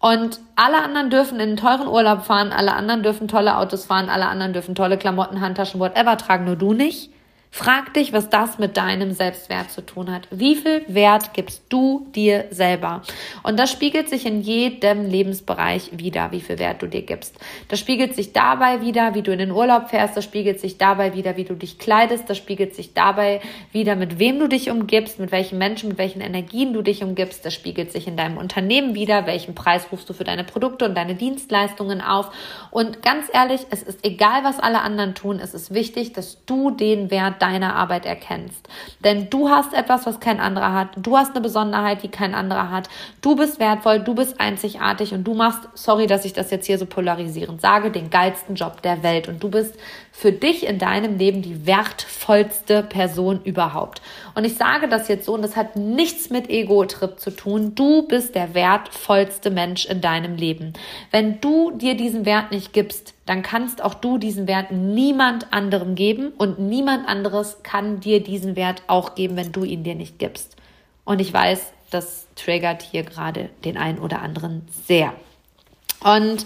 Und 0.00 0.40
alle 0.56 0.82
anderen 0.82 1.10
dürfen 1.10 1.36
in 1.36 1.50
einen 1.50 1.56
teuren 1.56 1.86
Urlaub 1.86 2.22
fahren, 2.22 2.50
alle 2.50 2.74
anderen 2.74 3.04
dürfen 3.04 3.28
tolle 3.28 3.56
Autos 3.56 3.84
fahren, 3.84 4.08
alle 4.08 4.26
anderen 4.26 4.52
dürfen 4.52 4.74
tolle 4.74 4.98
Klamotten, 4.98 5.40
Handtaschen, 5.40 5.78
whatever 5.78 6.16
tragen, 6.16 6.44
nur 6.44 6.56
du 6.56 6.72
nicht. 6.72 7.11
Frag 7.54 7.92
dich, 7.92 8.14
was 8.14 8.30
das 8.30 8.58
mit 8.58 8.78
deinem 8.78 9.12
Selbstwert 9.12 9.70
zu 9.70 9.84
tun 9.84 10.10
hat. 10.10 10.26
Wie 10.30 10.56
viel 10.56 10.86
Wert 10.88 11.34
gibst 11.34 11.64
du 11.68 12.06
dir 12.14 12.46
selber? 12.48 13.02
Und 13.42 13.58
das 13.58 13.70
spiegelt 13.70 14.08
sich 14.08 14.24
in 14.24 14.40
jedem 14.40 15.04
Lebensbereich 15.04 15.90
wieder, 15.92 16.32
wie 16.32 16.40
viel 16.40 16.58
Wert 16.58 16.80
du 16.80 16.86
dir 16.86 17.02
gibst. 17.02 17.38
Das 17.68 17.78
spiegelt 17.78 18.14
sich 18.14 18.32
dabei 18.32 18.80
wieder, 18.80 19.14
wie 19.14 19.20
du 19.20 19.34
in 19.34 19.38
den 19.38 19.50
Urlaub 19.50 19.90
fährst. 19.90 20.16
Das 20.16 20.24
spiegelt 20.24 20.60
sich 20.60 20.78
dabei 20.78 21.12
wieder, 21.14 21.36
wie 21.36 21.44
du 21.44 21.54
dich 21.54 21.78
kleidest. 21.78 22.30
Das 22.30 22.38
spiegelt 22.38 22.74
sich 22.74 22.94
dabei 22.94 23.42
wieder, 23.70 23.96
mit 23.96 24.18
wem 24.18 24.38
du 24.38 24.48
dich 24.48 24.70
umgibst, 24.70 25.18
mit 25.18 25.30
welchen 25.30 25.58
Menschen, 25.58 25.90
mit 25.90 25.98
welchen 25.98 26.22
Energien 26.22 26.72
du 26.72 26.80
dich 26.80 27.04
umgibst. 27.04 27.44
Das 27.44 27.52
spiegelt 27.52 27.92
sich 27.92 28.08
in 28.08 28.16
deinem 28.16 28.38
Unternehmen 28.38 28.94
wieder. 28.94 29.26
Welchen 29.26 29.54
Preis 29.54 29.88
rufst 29.92 30.08
du 30.08 30.14
für 30.14 30.24
deine 30.24 30.44
Produkte 30.44 30.86
und 30.86 30.94
deine 30.94 31.16
Dienstleistungen 31.16 32.00
auf? 32.00 32.30
Und 32.70 33.02
ganz 33.02 33.26
ehrlich, 33.30 33.60
es 33.68 33.82
ist 33.82 34.06
egal, 34.06 34.42
was 34.42 34.58
alle 34.58 34.80
anderen 34.80 35.14
tun. 35.14 35.38
Es 35.38 35.52
ist 35.52 35.74
wichtig, 35.74 36.14
dass 36.14 36.46
du 36.46 36.70
den 36.70 37.10
Wert 37.10 37.41
deiner 37.42 37.74
Arbeit 37.74 38.06
erkennst. 38.06 38.68
Denn 39.00 39.28
du 39.28 39.48
hast 39.48 39.74
etwas, 39.74 40.06
was 40.06 40.20
kein 40.20 40.38
anderer 40.38 40.72
hat. 40.72 40.90
Du 40.96 41.18
hast 41.18 41.32
eine 41.32 41.40
Besonderheit, 41.40 42.02
die 42.02 42.08
kein 42.08 42.34
anderer 42.34 42.70
hat. 42.70 42.88
Du 43.20 43.34
bist 43.34 43.58
wertvoll, 43.58 44.00
du 44.00 44.14
bist 44.14 44.40
einzigartig 44.40 45.12
und 45.12 45.24
du 45.24 45.34
machst, 45.34 45.68
sorry, 45.74 46.06
dass 46.06 46.24
ich 46.24 46.32
das 46.32 46.50
jetzt 46.50 46.66
hier 46.66 46.78
so 46.78 46.86
polarisierend 46.86 47.60
sage, 47.60 47.90
den 47.90 48.10
geilsten 48.10 48.54
Job 48.54 48.80
der 48.82 49.02
Welt. 49.02 49.28
Und 49.28 49.42
du 49.42 49.50
bist 49.50 49.74
für 50.12 50.30
dich 50.30 50.66
in 50.66 50.78
deinem 50.78 51.18
Leben 51.18 51.42
die 51.42 51.66
wertvollste 51.66 52.82
Person 52.82 53.40
überhaupt. 53.42 54.02
Und 54.34 54.44
ich 54.44 54.56
sage 54.56 54.88
das 54.88 55.08
jetzt 55.08 55.26
so 55.26 55.34
und 55.34 55.42
das 55.42 55.56
hat 55.56 55.74
nichts 55.74 56.30
mit 56.30 56.48
Ego-Trip 56.48 57.18
zu 57.18 57.30
tun. 57.30 57.74
Du 57.74 58.06
bist 58.06 58.34
der 58.34 58.54
wertvollste 58.54 59.50
Mensch 59.50 59.86
in 59.86 60.00
deinem 60.00 60.36
Leben. 60.36 60.74
Wenn 61.10 61.40
du 61.40 61.72
dir 61.72 61.96
diesen 61.96 62.24
Wert 62.24 62.52
nicht 62.52 62.72
gibst, 62.72 63.14
dann 63.26 63.42
kannst 63.42 63.82
auch 63.82 63.94
du 63.94 64.18
diesen 64.18 64.46
Wert 64.48 64.72
niemand 64.72 65.52
anderem 65.52 65.94
geben 65.94 66.32
und 66.38 66.58
niemand 66.58 67.08
anderes 67.08 67.62
kann 67.62 68.00
dir 68.00 68.22
diesen 68.22 68.56
Wert 68.56 68.82
auch 68.88 69.14
geben, 69.14 69.36
wenn 69.36 69.52
du 69.52 69.64
ihn 69.64 69.84
dir 69.84 69.94
nicht 69.94 70.18
gibst. 70.18 70.56
Und 71.04 71.20
ich 71.20 71.32
weiß, 71.32 71.72
das 71.90 72.26
triggert 72.34 72.82
hier 72.82 73.04
gerade 73.04 73.50
den 73.64 73.76
einen 73.76 73.98
oder 73.98 74.22
anderen 74.22 74.66
sehr. 74.86 75.12
Und 76.02 76.44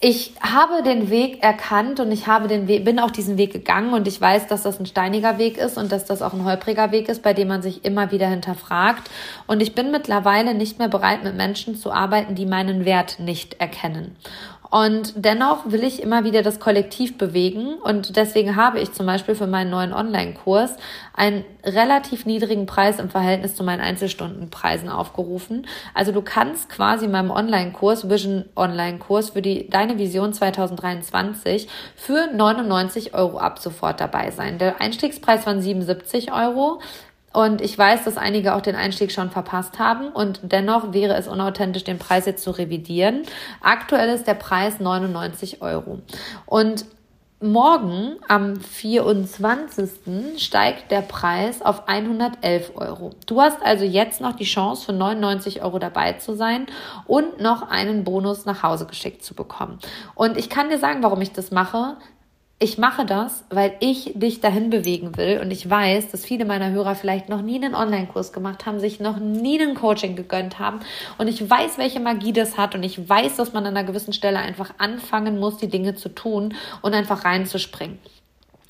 ich 0.00 0.34
habe 0.40 0.84
den 0.84 1.10
Weg 1.10 1.42
erkannt 1.42 1.98
und 1.98 2.12
ich 2.12 2.28
habe 2.28 2.46
den 2.46 2.68
Weg, 2.68 2.84
bin 2.84 3.00
auch 3.00 3.10
diesen 3.10 3.36
Weg 3.36 3.52
gegangen 3.52 3.94
und 3.94 4.06
ich 4.06 4.20
weiß, 4.20 4.46
dass 4.46 4.62
das 4.62 4.78
ein 4.78 4.86
steiniger 4.86 5.38
Weg 5.38 5.58
ist 5.58 5.76
und 5.76 5.90
dass 5.90 6.04
das 6.04 6.22
auch 6.22 6.32
ein 6.34 6.44
holpriger 6.44 6.92
Weg 6.92 7.08
ist, 7.08 7.20
bei 7.20 7.34
dem 7.34 7.48
man 7.48 7.62
sich 7.62 7.84
immer 7.84 8.12
wieder 8.12 8.28
hinterfragt. 8.28 9.10
Und 9.48 9.60
ich 9.60 9.74
bin 9.74 9.90
mittlerweile 9.90 10.54
nicht 10.54 10.78
mehr 10.78 10.86
bereit, 10.86 11.24
mit 11.24 11.34
Menschen 11.34 11.74
zu 11.74 11.90
arbeiten, 11.90 12.36
die 12.36 12.46
meinen 12.46 12.84
Wert 12.84 13.18
nicht 13.18 13.54
erkennen. 13.54 14.14
Und 14.70 15.14
dennoch 15.16 15.70
will 15.70 15.82
ich 15.82 16.02
immer 16.02 16.24
wieder 16.24 16.42
das 16.42 16.60
Kollektiv 16.60 17.16
bewegen. 17.16 17.74
Und 17.74 18.16
deswegen 18.16 18.56
habe 18.56 18.80
ich 18.80 18.92
zum 18.92 19.06
Beispiel 19.06 19.34
für 19.34 19.46
meinen 19.46 19.70
neuen 19.70 19.94
Online-Kurs 19.94 20.76
einen 21.14 21.44
relativ 21.64 22.26
niedrigen 22.26 22.66
Preis 22.66 22.98
im 22.98 23.08
Verhältnis 23.08 23.54
zu 23.54 23.64
meinen 23.64 23.80
Einzelstundenpreisen 23.80 24.90
aufgerufen. 24.90 25.66
Also 25.94 26.12
du 26.12 26.20
kannst 26.20 26.68
quasi 26.68 27.06
in 27.06 27.12
meinem 27.12 27.30
Online-Kurs, 27.30 28.10
Vision 28.10 28.44
Online-Kurs 28.56 29.30
für 29.30 29.42
die, 29.42 29.70
deine 29.70 29.98
Vision 29.98 30.32
2023 30.32 31.68
für 31.96 32.26
99 32.26 33.14
Euro 33.14 33.38
ab 33.38 33.58
sofort 33.58 34.00
dabei 34.00 34.30
sein. 34.30 34.58
Der 34.58 34.80
Einstiegspreis 34.80 35.46
waren 35.46 35.62
77 35.62 36.32
Euro. 36.32 36.80
Und 37.32 37.60
ich 37.60 37.76
weiß, 37.76 38.04
dass 38.04 38.16
einige 38.16 38.54
auch 38.54 38.62
den 38.62 38.74
Einstieg 38.74 39.12
schon 39.12 39.30
verpasst 39.30 39.78
haben 39.78 40.08
und 40.08 40.40
dennoch 40.42 40.92
wäre 40.92 41.14
es 41.14 41.28
unauthentisch, 41.28 41.84
den 41.84 41.98
Preis 41.98 42.26
jetzt 42.26 42.42
zu 42.42 42.50
revidieren. 42.50 43.22
Aktuell 43.60 44.08
ist 44.08 44.26
der 44.26 44.34
Preis 44.34 44.80
99 44.80 45.60
Euro. 45.60 46.00
Und 46.46 46.86
morgen 47.40 48.16
am 48.26 48.56
24. 48.56 50.38
steigt 50.38 50.90
der 50.90 51.02
Preis 51.02 51.62
auf 51.62 51.86
111 51.86 52.72
Euro. 52.74 53.10
Du 53.26 53.40
hast 53.40 53.62
also 53.62 53.84
jetzt 53.84 54.20
noch 54.20 54.34
die 54.34 54.44
Chance, 54.44 54.86
für 54.86 54.92
99 54.92 55.62
Euro 55.62 55.78
dabei 55.78 56.14
zu 56.14 56.34
sein 56.34 56.66
und 57.06 57.40
noch 57.40 57.68
einen 57.68 58.04
Bonus 58.04 58.44
nach 58.44 58.62
Hause 58.62 58.86
geschickt 58.86 59.22
zu 59.22 59.34
bekommen. 59.34 59.78
Und 60.14 60.36
ich 60.36 60.50
kann 60.50 60.70
dir 60.70 60.78
sagen, 60.78 61.02
warum 61.02 61.20
ich 61.20 61.32
das 61.32 61.50
mache 61.50 61.96
ich 62.60 62.76
mache 62.76 63.06
das, 63.06 63.44
weil 63.50 63.76
ich 63.78 64.12
dich 64.14 64.40
dahin 64.40 64.68
bewegen 64.70 65.16
will. 65.16 65.40
Und 65.40 65.52
ich 65.52 65.68
weiß, 65.68 66.10
dass 66.10 66.24
viele 66.24 66.44
meiner 66.44 66.70
Hörer 66.70 66.96
vielleicht 66.96 67.28
noch 67.28 67.40
nie 67.40 67.56
einen 67.56 67.74
Online-Kurs 67.74 68.32
gemacht 68.32 68.66
haben, 68.66 68.80
sich 68.80 68.98
noch 68.98 69.18
nie 69.18 69.60
ein 69.60 69.76
Coaching 69.76 70.16
gegönnt 70.16 70.58
haben. 70.58 70.80
Und 71.18 71.28
ich 71.28 71.48
weiß, 71.48 71.78
welche 71.78 72.00
Magie 72.00 72.32
das 72.32 72.56
hat. 72.56 72.74
Und 72.74 72.82
ich 72.82 73.08
weiß, 73.08 73.36
dass 73.36 73.52
man 73.52 73.64
an 73.64 73.76
einer 73.76 73.86
gewissen 73.86 74.12
Stelle 74.12 74.40
einfach 74.40 74.74
anfangen 74.78 75.38
muss, 75.38 75.58
die 75.58 75.68
Dinge 75.68 75.94
zu 75.94 76.08
tun 76.08 76.54
und 76.82 76.94
einfach 76.94 77.24
reinzuspringen. 77.24 77.98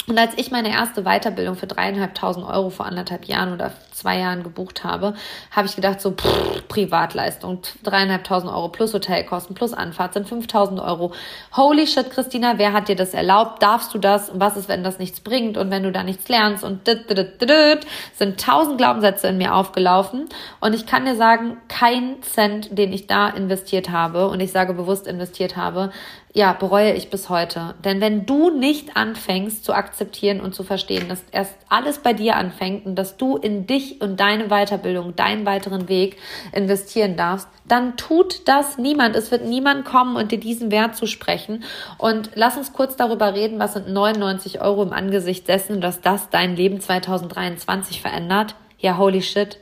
Und 0.08 0.18
als 0.18 0.32
ich 0.36 0.50
meine 0.50 0.70
erste 0.70 1.02
Weiterbildung 1.02 1.54
für 1.54 1.66
dreieinhalbtausend 1.66 2.46
Euro 2.46 2.70
vor 2.70 2.86
anderthalb 2.86 3.26
Jahren 3.26 3.52
oder 3.52 3.72
zwei 3.92 4.18
Jahren 4.18 4.42
gebucht 4.42 4.82
habe, 4.82 5.12
habe 5.50 5.66
ich 5.66 5.76
gedacht, 5.76 6.00
so 6.00 6.12
pff, 6.12 6.66
Privatleistung, 6.68 7.60
dreieinhalbtausend 7.82 8.50
Euro 8.50 8.68
plus 8.68 8.94
Hotelkosten 8.94 9.54
plus 9.54 9.74
Anfahrt 9.74 10.14
sind 10.14 10.26
5000 10.26 10.80
Euro. 10.80 11.12
Holy 11.54 11.86
shit, 11.86 12.10
Christina, 12.10 12.54
wer 12.56 12.72
hat 12.72 12.88
dir 12.88 12.96
das 12.96 13.12
erlaubt? 13.12 13.62
Darfst 13.62 13.92
du 13.92 13.98
das? 13.98 14.30
Und 14.30 14.40
was 14.40 14.56
ist, 14.56 14.68
wenn 14.68 14.82
das 14.82 14.98
nichts 14.98 15.20
bringt 15.20 15.58
und 15.58 15.70
wenn 15.70 15.82
du 15.82 15.92
da 15.92 16.02
nichts 16.02 16.26
lernst? 16.28 16.64
Und 16.64 16.86
dit, 16.86 17.10
dit, 17.10 17.18
dit, 17.18 17.42
dit, 17.42 17.86
sind 18.14 18.40
tausend 18.40 18.78
Glaubenssätze 18.78 19.28
in 19.28 19.36
mir 19.36 19.54
aufgelaufen. 19.54 20.28
Und 20.60 20.74
ich 20.74 20.86
kann 20.86 21.04
dir 21.04 21.16
sagen, 21.16 21.58
kein 21.68 22.22
Cent, 22.22 22.78
den 22.78 22.94
ich 22.94 23.08
da 23.08 23.28
investiert 23.28 23.90
habe, 23.90 24.28
und 24.28 24.40
ich 24.40 24.52
sage 24.52 24.72
bewusst 24.72 25.06
investiert 25.06 25.56
habe, 25.56 25.90
ja, 26.38 26.52
bereue 26.52 26.92
ich 26.92 27.10
bis 27.10 27.30
heute. 27.30 27.74
Denn 27.84 28.00
wenn 28.00 28.24
du 28.24 28.50
nicht 28.50 28.96
anfängst 28.96 29.64
zu 29.64 29.72
akzeptieren 29.72 30.40
und 30.40 30.54
zu 30.54 30.62
verstehen, 30.62 31.08
dass 31.08 31.20
erst 31.32 31.56
alles 31.68 31.98
bei 31.98 32.12
dir 32.12 32.36
anfängt 32.36 32.86
und 32.86 32.94
dass 32.94 33.16
du 33.16 33.36
in 33.36 33.66
dich 33.66 34.00
und 34.00 34.20
deine 34.20 34.46
Weiterbildung, 34.46 35.16
deinen 35.16 35.46
weiteren 35.46 35.88
Weg 35.88 36.16
investieren 36.52 37.16
darfst, 37.16 37.48
dann 37.66 37.96
tut 37.96 38.46
das 38.46 38.78
niemand. 38.78 39.16
Es 39.16 39.32
wird 39.32 39.46
niemand 39.46 39.84
kommen 39.84 40.14
und 40.14 40.30
dir 40.30 40.38
diesen 40.38 40.70
Wert 40.70 40.94
zu 40.94 41.06
sprechen. 41.06 41.64
Und 41.98 42.30
lass 42.36 42.56
uns 42.56 42.72
kurz 42.72 42.94
darüber 42.94 43.34
reden, 43.34 43.58
was 43.58 43.72
sind 43.72 43.88
99 43.88 44.60
Euro 44.60 44.84
im 44.84 44.92
Angesicht 44.92 45.48
dessen, 45.48 45.80
dass 45.80 46.02
das 46.02 46.30
dein 46.30 46.54
Leben 46.54 46.80
2023 46.80 48.00
verändert. 48.00 48.54
Ja, 48.78 48.96
holy 48.96 49.22
shit, 49.22 49.58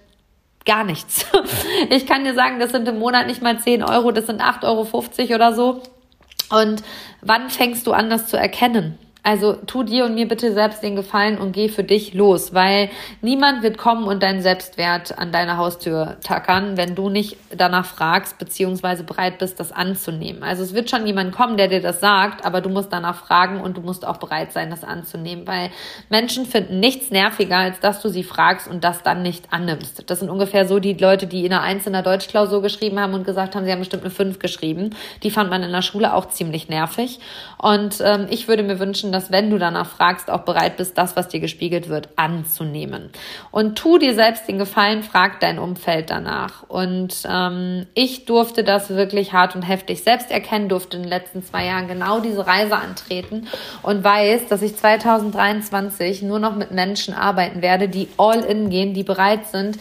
gar 0.67 0.85
nichts. 0.85 1.25
Ich 1.89 2.07
kann 2.07 2.25
dir 2.25 2.35
sagen, 2.35 2.59
das 2.59 2.73
sind 2.73 2.87
im 2.87 2.99
Monat 2.99 3.27
nicht 3.29 3.41
mal 3.41 3.59
10 3.59 3.83
Euro, 3.83 4.11
das 4.11 4.27
sind 4.27 4.43
8,50 4.43 4.65
Euro 4.65 5.35
oder 5.35 5.55
so. 5.55 5.83
Und 6.51 6.83
wann 7.23 7.51
fängst 7.51 7.87
du 7.87 7.93
an, 7.93 8.11
das 8.11 8.29
zu 8.29 8.37
erkennen? 8.37 8.99
Also 9.27 9.55
tu 9.55 9.83
dir 9.83 10.05
und 10.05 10.15
mir 10.15 10.29
bitte 10.29 10.53
selbst 10.53 10.85
den 10.85 10.95
Gefallen 10.95 11.39
und 11.39 11.51
geh 11.51 11.69
für 11.69 11.83
dich 11.83 12.15
los, 12.15 12.55
weil 12.55 12.91
niemand 13.23 13.65
wird 13.65 13.77
kommen 13.77 14.05
und 14.05 14.23
deinen 14.23 14.41
Selbstwert 14.41 15.19
an 15.19 15.33
deine 15.33 15.57
Haustür 15.57 16.19
tackern, 16.23 16.77
wenn 16.77 16.95
du 16.95 17.09
nicht 17.09 17.37
danach 17.53 17.87
fragst, 17.87 18.39
beziehungsweise 18.39 19.03
bereit 19.03 19.39
bist, 19.39 19.59
das 19.59 19.73
anzunehmen. 19.73 20.45
Also 20.45 20.62
es 20.62 20.75
wird 20.75 20.91
schon 20.91 21.09
jemand 21.09 21.35
kommen, 21.35 21.57
der 21.57 21.67
dir 21.67 21.81
das 21.81 21.99
sagt, 21.99 22.45
aber 22.45 22.61
du 22.61 22.69
musst 22.69 22.93
danach 22.93 23.17
fragen 23.17 23.61
und 23.61 23.77
du 23.77 23.81
musst 23.81 24.07
auch 24.07 24.19
bereit 24.19 24.53
sein, 24.53 24.71
das 24.71 24.85
anzunehmen, 24.85 25.45
weil 25.45 25.71
Menschen 26.09 26.47
finden 26.47 26.79
nichts 26.79 27.11
nerviger, 27.11 27.57
als 27.57 27.81
dass 27.81 28.01
du 28.03 28.09
sie 28.09 28.23
fragst 28.23 28.69
und 28.69 28.85
das 28.85 29.03
dann 29.03 29.23
nicht 29.23 29.53
annimmst. 29.53 30.09
Das 30.09 30.21
sind 30.21 30.31
ungefähr 30.31 30.69
so 30.69 30.79
die 30.79 30.93
Leute, 30.93 31.27
die 31.27 31.45
in 31.45 31.53
einer 31.53 31.62
einzelnen 31.62 32.05
Deutschklausur 32.05 32.62
geschrieben 32.62 33.01
haben 33.01 33.15
und 33.15 33.25
gesagt 33.25 33.57
haben, 33.57 33.65
sie 33.65 33.73
haben 33.73 33.81
bestimmt 33.81 34.05
eine 34.05 34.12
5 34.12 34.39
geschrieben. 34.39 34.91
Die 35.25 35.33
fand 35.33 35.51
man 35.51 35.65
in 35.65 35.73
der 35.73 35.83
Schule 35.83 36.15
auch 36.15 36.29
ziemlich 36.29 36.69
nervig. 36.69 37.19
Und 37.59 38.01
ähm, 38.05 38.29
ich 38.31 38.47
würde 38.47 38.62
mir 38.62 38.79
wünschen, 38.79 39.16
dass 39.17 39.33
wenn 39.33 39.49
du 39.49 39.59
danach 39.59 39.89
fragst, 39.89 40.31
auch 40.31 40.43
bereit 40.43 40.77
bist, 40.77 40.99
das, 40.99 41.17
was 41.17 41.29
dir 41.29 41.41
gespiegelt 41.41 41.89
wird, 41.89 42.11
anzunehmen. 42.17 43.09
Und 43.51 43.79
tu 43.79 43.97
dir 43.97 44.15
selbst 44.15 44.47
den 44.47 44.59
Gefallen, 44.59 45.03
frag 45.03 45.41
dein 45.41 45.59
Umfeld 45.59 46.11
danach. 46.11 46.65
Und 46.69 47.27
ähm, 47.27 47.87
ich 47.95 48.27
durfte 48.27 48.63
das 48.63 48.91
wirklich 48.91 49.33
hart 49.33 49.57
und 49.57 49.63
heftig 49.63 50.03
selbst 50.03 50.31
erkennen, 50.31 50.69
durfte 50.69 50.99
in 50.99 51.05
den 51.05 51.09
letzten 51.09 51.43
zwei 51.43 51.65
Jahren 51.65 51.89
genau 51.89 52.21
diese 52.21 52.47
Reise 52.47 52.77
antreten 52.77 53.49
und 53.83 54.05
weiß, 54.05 54.49
dass 54.49 54.61
ich 54.61 54.77
2023 54.77 56.21
nur 56.21 56.39
noch 56.39 56.55
mit 56.55 56.73
Menschen 56.73 57.15
arbeiten 57.15 57.63
werde, 57.63 57.89
die 57.89 58.09
all 58.19 58.41
in 58.41 58.69
gehen, 58.69 58.93
die 58.93 59.03
bereit 59.03 59.47
sind, 59.47 59.79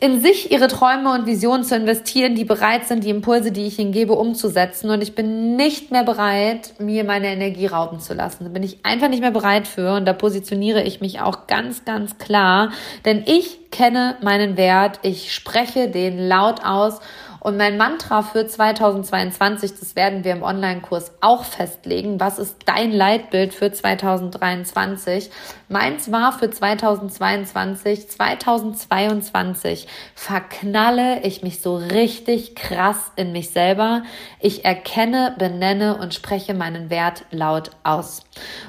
in 0.00 0.20
sich 0.20 0.52
ihre 0.52 0.68
Träume 0.68 1.12
und 1.12 1.26
Visionen 1.26 1.64
zu 1.64 1.74
investieren, 1.74 2.36
die 2.36 2.44
bereit 2.44 2.86
sind, 2.86 3.02
die 3.02 3.10
Impulse, 3.10 3.50
die 3.50 3.66
ich 3.66 3.80
ihnen 3.80 3.90
gebe, 3.90 4.12
umzusetzen. 4.12 4.90
Und 4.90 5.02
ich 5.02 5.16
bin 5.16 5.56
nicht 5.56 5.90
mehr 5.90 6.04
bereit, 6.04 6.74
mir 6.78 7.02
meine 7.02 7.26
Energie 7.28 7.66
rauben 7.66 7.98
zu 7.98 8.14
lassen. 8.14 8.44
Da 8.44 8.50
bin 8.50 8.62
ich 8.62 8.84
einfach 8.84 9.08
nicht 9.08 9.20
mehr 9.20 9.32
bereit 9.32 9.66
für. 9.66 9.94
Und 9.94 10.04
da 10.04 10.12
positioniere 10.12 10.82
ich 10.84 11.00
mich 11.00 11.20
auch 11.20 11.48
ganz, 11.48 11.84
ganz 11.84 12.16
klar. 12.18 12.70
Denn 13.04 13.24
ich 13.26 13.70
kenne 13.72 14.16
meinen 14.22 14.56
Wert. 14.56 15.00
Ich 15.02 15.34
spreche 15.34 15.88
den 15.88 16.28
laut 16.28 16.64
aus. 16.64 17.00
Und 17.40 17.56
mein 17.56 17.76
Mantra 17.76 18.22
für 18.22 18.46
2022, 18.46 19.78
das 19.78 19.96
werden 19.96 20.24
wir 20.24 20.32
im 20.32 20.42
Online-Kurs 20.42 21.12
auch 21.20 21.44
festlegen. 21.44 22.18
Was 22.20 22.38
ist 22.38 22.56
dein 22.66 22.92
Leitbild 22.92 23.54
für 23.54 23.70
2023? 23.70 25.30
Meins 25.68 26.10
war 26.10 26.32
für 26.32 26.50
2022, 26.50 28.08
2022 28.08 29.86
verknalle 30.14 31.22
ich 31.22 31.42
mich 31.42 31.60
so 31.60 31.76
richtig 31.76 32.54
krass 32.54 33.12
in 33.16 33.32
mich 33.32 33.50
selber. 33.50 34.02
Ich 34.40 34.64
erkenne, 34.64 35.34
benenne 35.38 35.96
und 35.98 36.14
spreche 36.14 36.54
meinen 36.54 36.90
Wert 36.90 37.24
laut 37.30 37.70
aus. 37.84 38.22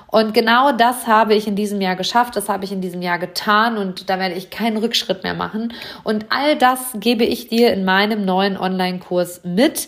Und 0.08 0.34
genau 0.34 0.72
das 0.72 1.08
habe 1.08 1.36
ich 1.36 1.48
in 1.48 1.56
diesem 1.56 1.82
Jahr 1.82 1.96
geschafft, 1.96 2.36
das 2.36 2.50
habe 2.50 2.66
ich 2.66 2.72
in 2.72 2.82
diesem 2.82 3.02
Jahr 3.02 3.20
getan 3.20 3.78
und 3.78 4.10
da 4.10 4.20
werde 4.20 4.36
ich 4.36 4.50
keinen 4.50 4.78
Rückschritt 4.78 5.24
mehr 5.24 5.36
machen. 5.36 5.74
Und 6.04 6.26
all 6.30 6.56
das 6.56 6.80
gebe 6.96 7.24
ich 7.24 7.48
dir 7.48 7.72
in 7.72 7.86
meinem 7.86 8.26
neuen 8.26 8.58
Online-Kurs 8.60 9.42
mit. 9.44 9.88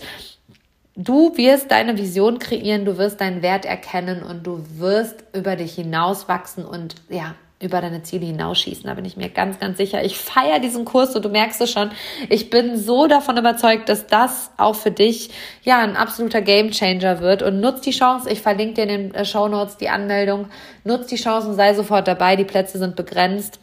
Du 0.96 1.38
wirst 1.38 1.72
deine 1.72 1.98
Vision 1.98 2.40
kreieren, 2.40 2.86
du 2.86 2.98
wirst 2.98 3.22
deinen 3.22 3.42
Wert 3.42 3.66
erkennen 3.66 4.24
und 4.24 4.46
du 4.46 4.64
wirst 4.78 5.24
über 5.34 5.56
dich 5.56 5.76
hinauswachsen 5.76 6.66
und 6.66 6.96
ja, 7.10 7.36
über 7.62 7.80
deine 7.80 8.04
Ziele 8.04 8.26
hinausschießen. 8.26 8.84
Da 8.86 8.96
bin 8.96 9.06
ich 9.06 9.18
mir 9.18 9.30
ganz, 9.30 9.60
ganz 9.60 9.78
sicher. 9.78 10.04
Ich 10.04 10.18
feiere 10.18 10.60
diesen 10.60 10.84
Kurs 10.84 11.16
und 11.16 11.24
du 11.24 11.30
merkst 11.30 11.62
es 11.62 11.72
schon. 11.72 11.92
Ich 12.28 12.50
bin 12.50 12.78
so 12.78 13.08
davon 13.08 13.38
überzeugt, 13.38 13.88
dass 13.88 14.08
das 14.08 14.52
auch 14.58 14.76
für 14.76 14.92
dich 14.92 15.30
ja 15.64 15.80
ein 15.80 15.96
absoluter 15.96 16.42
Gamechanger 16.42 17.22
wird. 17.22 17.44
Und 17.44 17.62
nutz 17.62 17.82
die 17.82 17.92
Chance. 17.92 18.30
Ich 18.30 18.42
verlinke 18.42 18.74
dir 18.74 18.84
in 18.84 18.90
den 18.90 19.16
äh, 19.16 19.26
Show 19.26 19.48
Notes 19.48 19.78
die 19.78 19.90
Anmeldung. 19.90 20.48
Nutz 20.84 21.08
die 21.08 21.18
Chance 21.18 21.50
und 21.50 21.56
sei 21.56 21.74
sofort 21.74 22.08
dabei. 22.08 22.36
Die 22.36 22.46
Plätze 22.46 22.80
sind 22.80 22.96
begrenzt. 22.96 23.60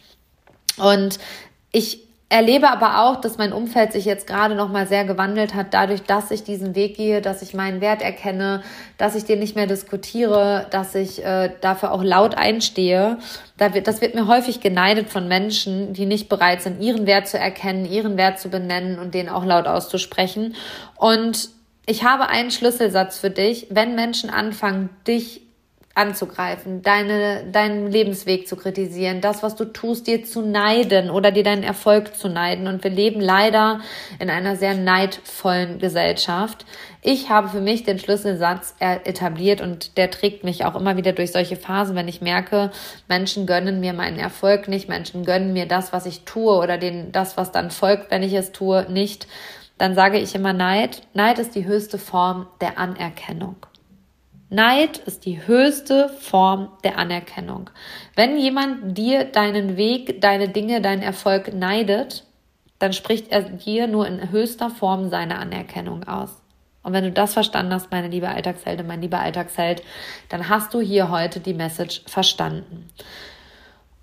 Und 0.79 1.19
ich 1.73 2.08
erlebe 2.31 2.71
aber 2.71 3.03
auch, 3.03 3.21
dass 3.21 3.39
mein 3.39 3.55
Umfeld 3.55 3.93
sich 3.93 4.05
jetzt 4.05 4.27
gerade 4.27 4.55
noch 4.55 4.69
mal 4.69 4.87
sehr 4.87 5.07
gewandelt 5.07 5.55
hat, 5.55 5.73
dadurch, 5.73 6.03
dass 6.03 6.31
ich 6.31 6.45
diesen 6.45 6.75
Weg 6.75 6.97
gehe, 6.97 7.23
dass 7.23 7.41
ich 7.41 7.55
meinen 7.55 7.81
Wert 7.81 8.03
erkenne, 8.03 8.63
dass 8.99 9.15
ich 9.15 9.25
den 9.25 9.39
nicht 9.39 9.57
mehr 9.57 9.67
diskutiere, 9.67 10.67
dass 10.71 10.95
ich 10.95 11.25
äh, 11.25 11.51
dafür 11.63 11.93
auch 11.93 12.03
laut 12.03 12.35
einstehe. 12.35 13.19
Da 13.57 13.73
wird, 13.73 13.87
das 13.87 14.03
wird 14.03 14.15
mir 14.15 14.27
häufig 14.27 14.61
geneidet 14.61 15.09
von 15.09 15.27
Menschen, 15.27 15.95
die 15.95 16.05
nicht 16.05 16.29
bereit 16.29 16.61
sind, 16.61 16.83
ihren 16.83 17.07
Wert 17.07 17.29
zu 17.29 17.39
erkennen, 17.39 17.91
ihren 17.91 18.19
Wert 18.19 18.39
zu 18.39 18.51
benennen 18.51 18.99
und 18.99 19.15
den 19.15 19.31
auch 19.31 19.47
laut 19.47 19.67
auszusprechen. 19.67 20.55
Und 20.97 21.49
ich 21.87 22.05
habe 22.05 22.29
einen 22.29 22.51
Schlüsselsatz 22.51 23.19
für 23.19 23.31
dich. 23.31 23.69
Wenn 23.71 23.95
Menschen 23.95 24.29
anfangen, 24.29 24.91
dich 25.07 25.48
anzugreifen, 25.99 26.83
deine, 26.83 27.45
deinen 27.51 27.91
Lebensweg 27.91 28.47
zu 28.47 28.57
kritisieren, 28.57 29.21
das, 29.21 29.43
was 29.43 29.57
du 29.57 29.65
tust, 29.65 30.07
dir 30.07 30.25
zu 30.25 30.43
neiden 30.43 31.11
oder 31.11 31.33
dir 31.33 31.43
deinen 31.43 31.65
Erfolg 31.65 32.17
zu 32.17 32.29
neiden. 32.29 32.69
Und 32.69 32.85
wir 32.85 32.91
leben 32.91 33.21
leider 33.21 33.81
in 34.21 34.31
einer 34.31 34.55
sehr 34.55 34.75
neidvollen 34.75 35.81
Gesellschaft. 35.81 36.65
Ich 37.03 37.31
habe 37.31 37.49
für 37.49 37.61
mich 37.61 37.83
den 37.83 37.99
Schlüsselsatz 37.99 38.77
etabliert 38.79 39.61
und 39.61 39.97
der 39.97 40.11
trägt 40.11 40.45
mich 40.45 40.65
auch 40.65 40.77
immer 40.77 40.97
wieder 40.97 41.13
durch 41.13 41.33
solche 41.33 41.57
Phasen, 41.57 41.97
wenn 41.97 42.09
ich 42.09 42.21
merke, 42.21 42.71
Menschen 43.09 43.47
gönnen 43.47 43.81
mir 43.81 43.93
meinen 43.93 44.19
Erfolg 44.19 44.69
nicht, 44.69 44.89
Menschen 44.89 45.25
gönnen 45.25 45.53
mir 45.53 45.67
das, 45.67 45.93
was 45.93 46.07
ich 46.07 46.25
tue 46.25 46.53
oder 46.53 46.79
den, 46.79 47.11
das, 47.11 47.37
was 47.37 47.51
dann 47.51 47.71
folgt, 47.73 48.11
wenn 48.13 48.23
ich 48.23 48.35
es 48.35 48.53
tue, 48.53 48.87
nicht. 48.89 49.27
Dann 49.79 49.95
sage 49.95 50.19
ich 50.19 50.35
immer 50.35 50.53
Neid. 50.53 51.03
Neid 51.15 51.39
ist 51.39 51.55
die 51.55 51.67
höchste 51.67 51.99
Form 51.99 52.47
der 52.61 52.79
Anerkennung. 52.79 53.57
Neid 54.51 54.97
ist 54.99 55.27
die 55.27 55.47
höchste 55.47 56.09
Form 56.09 56.71
der 56.83 56.99
Anerkennung. 56.99 57.69
Wenn 58.15 58.39
jemand 58.39 58.97
dir 58.97 59.25
deinen 59.25 59.77
Weg, 59.77 60.23
deine 60.23 60.49
Dinge, 60.49 60.81
deinen 60.81 61.03
Erfolg 61.03 61.53
neidet, 61.53 62.25
dann 62.79 62.93
spricht 62.93 63.31
er 63.31 63.43
dir 63.43 63.87
nur 63.89 64.07
in 64.07 64.31
höchster 64.31 64.71
Form 64.71 65.11
seine 65.11 65.39
Anerkennung 65.39 66.05
aus. 66.05 66.41
Und 66.83 66.95
wenn 66.95 67.05
du 67.05 67.13
das 67.13 67.35
verstanden 67.35 67.75
hast, 67.75 67.91
meine 67.91 68.09
liebe 68.09 68.29
Alltagsheldin, 68.29 68.87
mein 68.87 69.03
lieber 69.03 69.21
Alltagsheld, 69.21 69.83
dann 70.31 70.49
hast 70.49 70.73
du 70.73 70.81
hier 70.81 71.11
heute 71.11 71.41
die 71.41 71.53
Message 71.53 72.03
verstanden. 72.07 72.89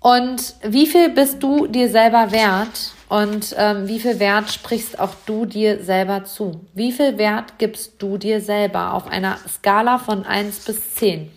Und 0.06 0.54
wie 0.62 0.86
viel 0.86 1.08
bist 1.08 1.42
du 1.42 1.66
dir 1.66 1.88
selber 1.88 2.30
wert? 2.30 2.92
Und 3.08 3.52
ähm, 3.58 3.88
wie 3.88 3.98
viel 3.98 4.20
Wert 4.20 4.52
sprichst 4.52 5.00
auch 5.00 5.10
du 5.26 5.46
dir 5.46 5.82
selber 5.82 6.22
zu? 6.22 6.60
Wie 6.74 6.92
viel 6.92 7.18
Wert 7.18 7.58
gibst 7.58 7.94
du 8.00 8.16
dir 8.16 8.40
selber 8.40 8.94
auf 8.94 9.08
einer 9.08 9.36
Skala 9.48 9.98
von 9.98 10.24
1 10.24 10.64
bis 10.64 10.94
10? 10.94 11.32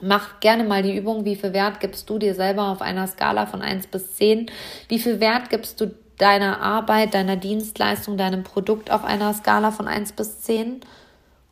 Mach 0.00 0.40
gerne 0.40 0.64
mal 0.64 0.82
die 0.82 0.96
Übung, 0.96 1.26
wie 1.26 1.36
viel 1.36 1.52
Wert 1.52 1.78
gibst 1.80 2.08
du 2.08 2.18
dir 2.18 2.34
selber 2.34 2.68
auf 2.68 2.80
einer 2.80 3.06
Skala 3.06 3.44
von 3.44 3.60
1 3.60 3.88
bis 3.88 4.14
10? 4.14 4.50
Wie 4.88 4.98
viel 4.98 5.20
Wert 5.20 5.50
gibst 5.50 5.78
du 5.82 5.94
deiner 6.16 6.62
Arbeit, 6.62 7.12
deiner 7.12 7.36
Dienstleistung, 7.36 8.16
deinem 8.16 8.44
Produkt 8.44 8.90
auf 8.90 9.04
einer 9.04 9.34
Skala 9.34 9.72
von 9.72 9.88
1 9.88 10.12
bis 10.12 10.40
10? 10.40 10.80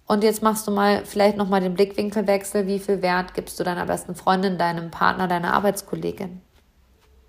Und 0.06 0.22
jetzt 0.22 0.42
machst 0.42 0.66
du 0.66 0.70
mal 0.70 1.04
vielleicht 1.04 1.36
nochmal 1.36 1.60
den 1.60 1.74
Blickwinkelwechsel. 1.74 2.66
Wie 2.66 2.78
viel 2.78 3.02
Wert 3.02 3.34
gibst 3.34 3.58
du 3.58 3.64
deiner 3.64 3.86
besten 3.86 4.14
Freundin, 4.14 4.56
deinem 4.56 4.90
Partner, 4.90 5.26
deiner 5.26 5.52
Arbeitskollegin? 5.52 6.40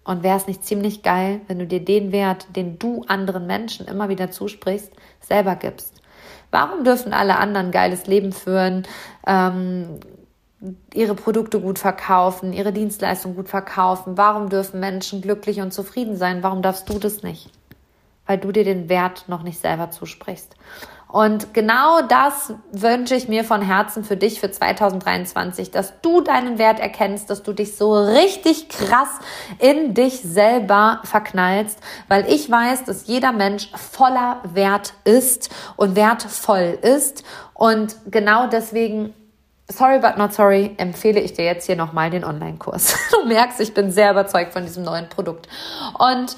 Und 0.04 0.24
wäre 0.24 0.38
es 0.38 0.48
nicht 0.48 0.64
ziemlich 0.64 1.04
geil, 1.04 1.42
wenn 1.48 1.60
du 1.60 1.68
dir 1.68 1.84
den 1.84 2.12
Wert, 2.12 2.48
den 2.56 2.80
du 2.80 3.04
anderen 3.08 3.48
Menschen 3.48 3.88
immer 3.88 4.10
wieder 4.10 4.32
zusprichst, 4.32 4.92
selber 5.20 5.56
gibst? 5.56 6.02
Warum 6.52 6.84
dürfen 6.84 7.14
alle 7.14 7.38
anderen 7.38 7.72
geiles 7.72 8.08
Leben 8.08 8.32
führen, 8.32 8.84
ähm, 9.26 10.00
ihre 10.94 11.16
Produkte 11.16 11.60
gut 11.60 11.78
verkaufen, 11.78 12.54
ihre 12.54 12.72
Dienstleistung 12.72 13.36
gut 13.36 13.50
verkaufen? 13.50 14.18
Warum 14.18 14.50
dürfen 14.50 14.80
Menschen 14.80 15.22
glücklich 15.22 15.60
und 15.60 15.74
zufrieden 15.74 16.16
sein? 16.16 16.42
Warum 16.42 16.62
darfst 16.62 16.88
du 16.90 17.00
das 17.00 17.24
nicht? 17.24 17.52
Weil 18.26 18.38
du 18.38 18.52
dir 18.52 18.64
den 18.64 18.88
Wert 18.88 19.26
noch 19.28 19.44
nicht 19.44 19.60
selber 19.60 19.92
zusprichst. 19.92 20.56
Und 21.08 21.54
genau 21.54 22.02
das 22.02 22.54
wünsche 22.72 23.16
ich 23.16 23.30
mir 23.30 23.46
von 23.46 23.62
Herzen 23.62 24.04
für 24.04 24.18
dich 24.18 24.42
für 24.42 24.52
2023, 24.52 25.72
dass 25.72 25.94
du 26.02 26.22
deinen 26.22 26.58
Wert 26.58 26.80
erkennst, 26.80 27.30
dass 27.30 27.44
du 27.44 27.54
dich 27.54 27.78
so 27.78 27.94
richtig 27.94 28.68
krass 28.68 29.10
in 29.60 29.94
dich 29.94 30.22
selber 30.22 31.00
verknallst, 31.06 31.80
weil 32.10 32.30
ich 32.32 32.52
weiß, 32.52 32.84
dass 32.84 33.08
jeder 33.08 33.32
Mensch 33.32 33.72
voller 33.74 34.42
Wert 34.44 34.94
ist 35.06 35.50
und 35.78 35.96
wertvoll 35.96 36.78
ist. 36.82 37.24
Und 37.54 37.96
genau 38.12 38.48
deswegen 38.48 39.14
Sorry 39.70 40.00
but 40.00 40.18
not 40.18 40.32
sorry, 40.32 40.76
empfehle 40.78 41.20
ich 41.20 41.34
dir 41.34 41.44
jetzt 41.44 41.66
hier 41.66 41.76
nochmal 41.76 42.10
den 42.10 42.24
Online-Kurs. 42.24 42.96
Du 43.12 43.28
merkst, 43.28 43.60
ich 43.60 43.74
bin 43.74 43.92
sehr 43.92 44.12
überzeugt 44.12 44.54
von 44.54 44.64
diesem 44.64 44.84
neuen 44.84 45.10
Produkt. 45.10 45.50
Und 46.00 46.38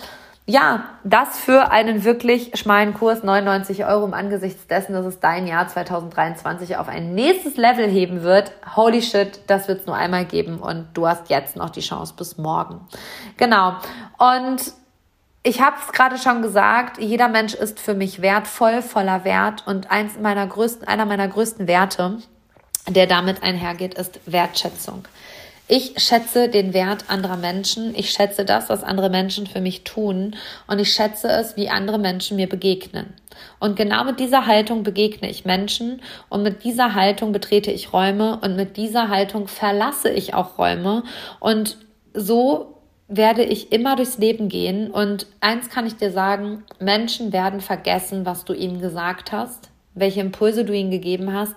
ja, 0.50 0.86
das 1.04 1.38
für 1.38 1.70
einen 1.70 2.04
wirklich 2.04 2.58
schmalen 2.58 2.96
Kurs, 2.96 3.22
99 3.22 3.86
Euro 3.86 4.04
im 4.04 4.16
Angesichts 4.16 4.66
dessen, 4.66 4.94
dass 4.94 5.06
es 5.06 5.20
dein 5.20 5.46
Jahr 5.46 5.68
2023 5.68 6.78
auf 6.78 6.88
ein 6.88 7.14
nächstes 7.14 7.56
Level 7.56 7.88
heben 7.88 8.24
wird. 8.24 8.52
Holy 8.76 9.04
shit, 9.04 9.42
das 9.46 9.68
wird 9.68 9.82
es 9.82 9.86
nur 9.86 9.96
einmal 9.96 10.26
geben 10.26 10.58
und 10.58 10.88
du 10.96 11.08
hast 11.08 11.30
jetzt 11.30 11.56
noch 11.56 11.70
die 11.70 11.82
Chance 11.82 12.16
bis 12.18 12.40
morgen. 12.40 12.82
Genau. 13.38 13.76
Und 14.18 14.74
ich 15.44 15.62
habe 15.62 15.76
es 15.86 15.94
gerade 15.94 16.18
schon 16.18 16.42
gesagt, 16.42 16.98
jeder 16.98 17.28
Mensch 17.28 17.54
ist 17.54 17.80
für 17.80 17.94
mich 17.94 18.24
wertvoll, 18.24 18.82
voller 18.82 19.24
Wert 19.26 19.68
und 19.68 19.92
eins 19.92 20.18
meiner 20.20 20.48
größten, 20.48 20.88
einer 20.88 21.06
meiner 21.06 21.28
größten 21.28 21.68
Werte, 21.68 22.18
der 22.88 23.06
damit 23.06 23.44
einhergeht, 23.44 23.94
ist 23.94 24.20
Wertschätzung. 24.26 25.04
Ich 25.72 25.94
schätze 25.98 26.50
den 26.50 26.74
Wert 26.74 27.06
anderer 27.10 27.38
Menschen. 27.38 27.94
Ich 27.94 28.10
schätze 28.10 28.44
das, 28.44 28.70
was 28.70 28.82
andere 28.82 29.12
Menschen 29.12 29.46
für 29.46 29.62
mich 29.62 29.84
tun. 29.84 30.36
Und 30.66 30.80
ich 30.80 30.92
schätze 30.92 31.28
es, 31.28 31.58
wie 31.58 31.70
andere 31.70 32.00
Menschen 32.00 32.38
mir 32.38 32.50
begegnen. 32.50 33.14
Und 33.60 33.76
genau 33.76 34.04
mit 34.04 34.20
dieser 34.20 34.48
Haltung 34.48 34.82
begegne 34.82 35.30
ich 35.30 35.46
Menschen 35.46 36.02
und 36.28 36.42
mit 36.42 36.64
dieser 36.64 36.96
Haltung 36.96 37.34
betrete 37.34 37.70
ich 37.70 37.94
Räume 37.94 38.40
und 38.42 38.56
mit 38.56 38.78
dieser 38.78 39.10
Haltung 39.10 39.48
verlasse 39.48 40.10
ich 40.10 40.34
auch 40.34 40.58
Räume. 40.58 41.04
Und 41.40 41.78
so 42.16 42.80
werde 43.08 43.44
ich 43.44 43.72
immer 43.72 43.96
durchs 43.96 44.18
Leben 44.18 44.50
gehen. 44.50 44.90
Und 44.90 45.28
eins 45.40 45.70
kann 45.70 45.86
ich 45.86 45.98
dir 45.98 46.12
sagen, 46.12 46.64
Menschen 46.80 47.32
werden 47.32 47.62
vergessen, 47.62 48.26
was 48.26 48.44
du 48.44 48.54
ihnen 48.54 48.82
gesagt 48.82 49.32
hast, 49.32 49.70
welche 49.94 50.22
Impulse 50.22 50.66
du 50.66 50.74
ihnen 50.74 50.90
gegeben 50.90 51.32
hast, 51.32 51.56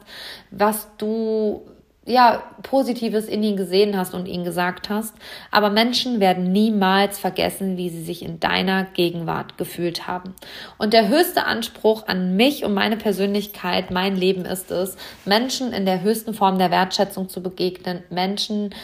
was 0.50 0.88
du 0.98 1.62
ja, 2.04 2.42
Positives 2.62 3.26
in 3.26 3.42
ihn 3.44 3.56
gesehen 3.56 3.96
hast 3.96 4.12
und 4.12 4.26
ihn 4.26 4.42
gesagt 4.42 4.88
hast. 4.88 5.14
Aber 5.52 5.70
Menschen 5.70 6.18
werden 6.18 6.50
niemals 6.50 7.18
vergessen, 7.18 7.76
wie 7.76 7.90
sie 7.90 8.02
sich 8.02 8.24
in 8.24 8.40
deiner 8.40 8.84
Gegenwart 8.84 9.56
gefühlt 9.56 10.08
haben. 10.08 10.34
Und 10.78 10.94
der 10.94 11.08
höchste 11.08 11.44
Anspruch 11.46 12.08
an 12.08 12.34
mich 12.34 12.64
und 12.64 12.74
meine 12.74 12.96
Persönlichkeit, 12.96 13.92
mein 13.92 14.16
Leben 14.16 14.44
ist 14.44 14.72
es, 14.72 14.96
Menschen 15.24 15.72
in 15.72 15.86
der 15.86 16.02
höchsten 16.02 16.34
Form 16.34 16.58
der 16.58 16.72
Wertschätzung 16.72 17.28
zu 17.28 17.40
begegnen, 17.40 18.02
Menschen 18.10 18.74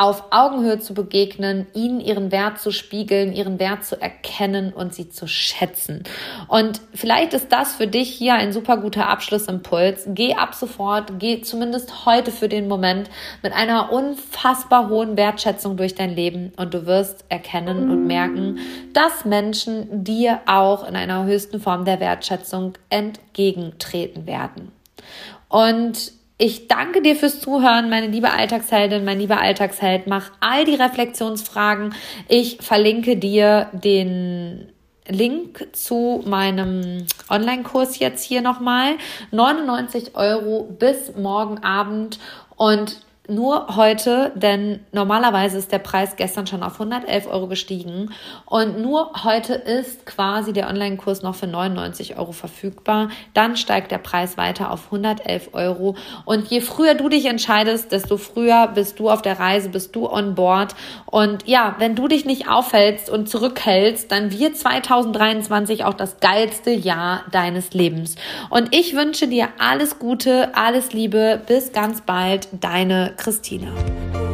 auf 0.00 0.24
Augenhöhe 0.30 0.78
zu 0.78 0.94
begegnen, 0.94 1.66
ihnen 1.74 2.00
ihren 2.00 2.32
Wert 2.32 2.58
zu 2.58 2.70
spiegeln, 2.70 3.34
ihren 3.34 3.60
Wert 3.60 3.84
zu 3.84 4.00
erkennen 4.00 4.72
und 4.72 4.94
sie 4.94 5.10
zu 5.10 5.26
schätzen. 5.26 6.04
Und 6.48 6.80
vielleicht 6.94 7.34
ist 7.34 7.52
das 7.52 7.74
für 7.74 7.86
dich 7.86 8.08
hier 8.08 8.32
ein 8.32 8.54
super 8.54 8.78
guter 8.78 9.10
Abschlussimpuls. 9.10 10.04
Geh 10.14 10.36
ab 10.36 10.54
sofort, 10.54 11.18
geh 11.18 11.42
zumindest 11.42 12.06
heute 12.06 12.30
für 12.30 12.48
den 12.48 12.66
Moment 12.66 13.10
mit 13.42 13.52
einer 13.52 13.92
unfassbar 13.92 14.88
hohen 14.88 15.18
Wertschätzung 15.18 15.76
durch 15.76 15.94
dein 15.94 16.16
Leben 16.16 16.54
und 16.56 16.72
du 16.72 16.86
wirst 16.86 17.26
erkennen 17.28 17.90
und 17.90 18.06
merken, 18.06 18.58
dass 18.94 19.26
Menschen 19.26 20.02
dir 20.02 20.40
auch 20.46 20.88
in 20.88 20.96
einer 20.96 21.26
höchsten 21.26 21.60
Form 21.60 21.84
der 21.84 22.00
Wertschätzung 22.00 22.72
entgegentreten 22.88 24.26
werden. 24.26 24.72
Und 25.50 26.12
ich 26.40 26.68
danke 26.68 27.02
dir 27.02 27.16
fürs 27.16 27.38
Zuhören, 27.38 27.90
meine 27.90 28.06
liebe 28.06 28.30
Alltagsheldin, 28.30 29.04
mein 29.04 29.18
lieber 29.18 29.42
Alltagsheld. 29.42 30.06
Mach 30.06 30.30
all 30.40 30.64
die 30.64 30.74
Reflexionsfragen. 30.74 31.94
Ich 32.28 32.56
verlinke 32.62 33.18
dir 33.18 33.68
den 33.72 34.72
Link 35.06 35.68
zu 35.72 36.22
meinem 36.24 37.06
Online-Kurs 37.28 37.98
jetzt 37.98 38.24
hier 38.24 38.40
nochmal. 38.40 38.94
99 39.32 40.16
Euro 40.16 40.62
bis 40.78 41.14
morgen 41.14 41.58
Abend 41.58 42.18
und 42.56 43.02
nur 43.28 43.76
heute, 43.76 44.32
denn 44.34 44.80
normalerweise 44.92 45.58
ist 45.58 45.70
der 45.70 45.78
Preis 45.78 46.16
gestern 46.16 46.46
schon 46.46 46.62
auf 46.62 46.74
111 46.74 47.28
Euro 47.28 47.46
gestiegen 47.46 48.10
und 48.46 48.80
nur 48.80 49.12
heute 49.24 49.54
ist 49.54 50.04
quasi 50.04 50.52
der 50.52 50.68
Online-Kurs 50.68 51.22
noch 51.22 51.34
für 51.34 51.46
99 51.46 52.18
Euro 52.18 52.32
verfügbar. 52.32 53.10
Dann 53.32 53.56
steigt 53.56 53.92
der 53.92 53.98
Preis 53.98 54.36
weiter 54.36 54.72
auf 54.72 54.86
111 54.86 55.50
Euro 55.52 55.96
und 56.24 56.48
je 56.48 56.60
früher 56.60 56.94
du 56.94 57.08
dich 57.08 57.26
entscheidest, 57.26 57.92
desto 57.92 58.16
früher 58.16 58.68
bist 58.74 58.98
du 58.98 59.10
auf 59.10 59.22
der 59.22 59.38
Reise, 59.38 59.68
bist 59.68 59.94
du 59.94 60.10
on 60.10 60.34
board 60.34 60.74
und 61.06 61.46
ja, 61.46 61.76
wenn 61.78 61.94
du 61.94 62.08
dich 62.08 62.24
nicht 62.24 62.48
aufhältst 62.48 63.10
und 63.10 63.28
zurückhältst, 63.28 64.10
dann 64.10 64.36
wird 64.36 64.56
2023 64.56 65.84
auch 65.84 65.94
das 65.94 66.18
geilste 66.20 66.70
Jahr 66.70 67.24
deines 67.30 67.74
Lebens. 67.74 68.16
Und 68.48 68.74
ich 68.74 68.96
wünsche 68.96 69.28
dir 69.28 69.48
alles 69.58 69.98
Gute, 69.98 70.54
alles 70.56 70.92
Liebe, 70.92 71.40
bis 71.46 71.72
ganz 71.72 72.00
bald, 72.00 72.48
deine 72.52 73.14
Christina. 73.20 74.29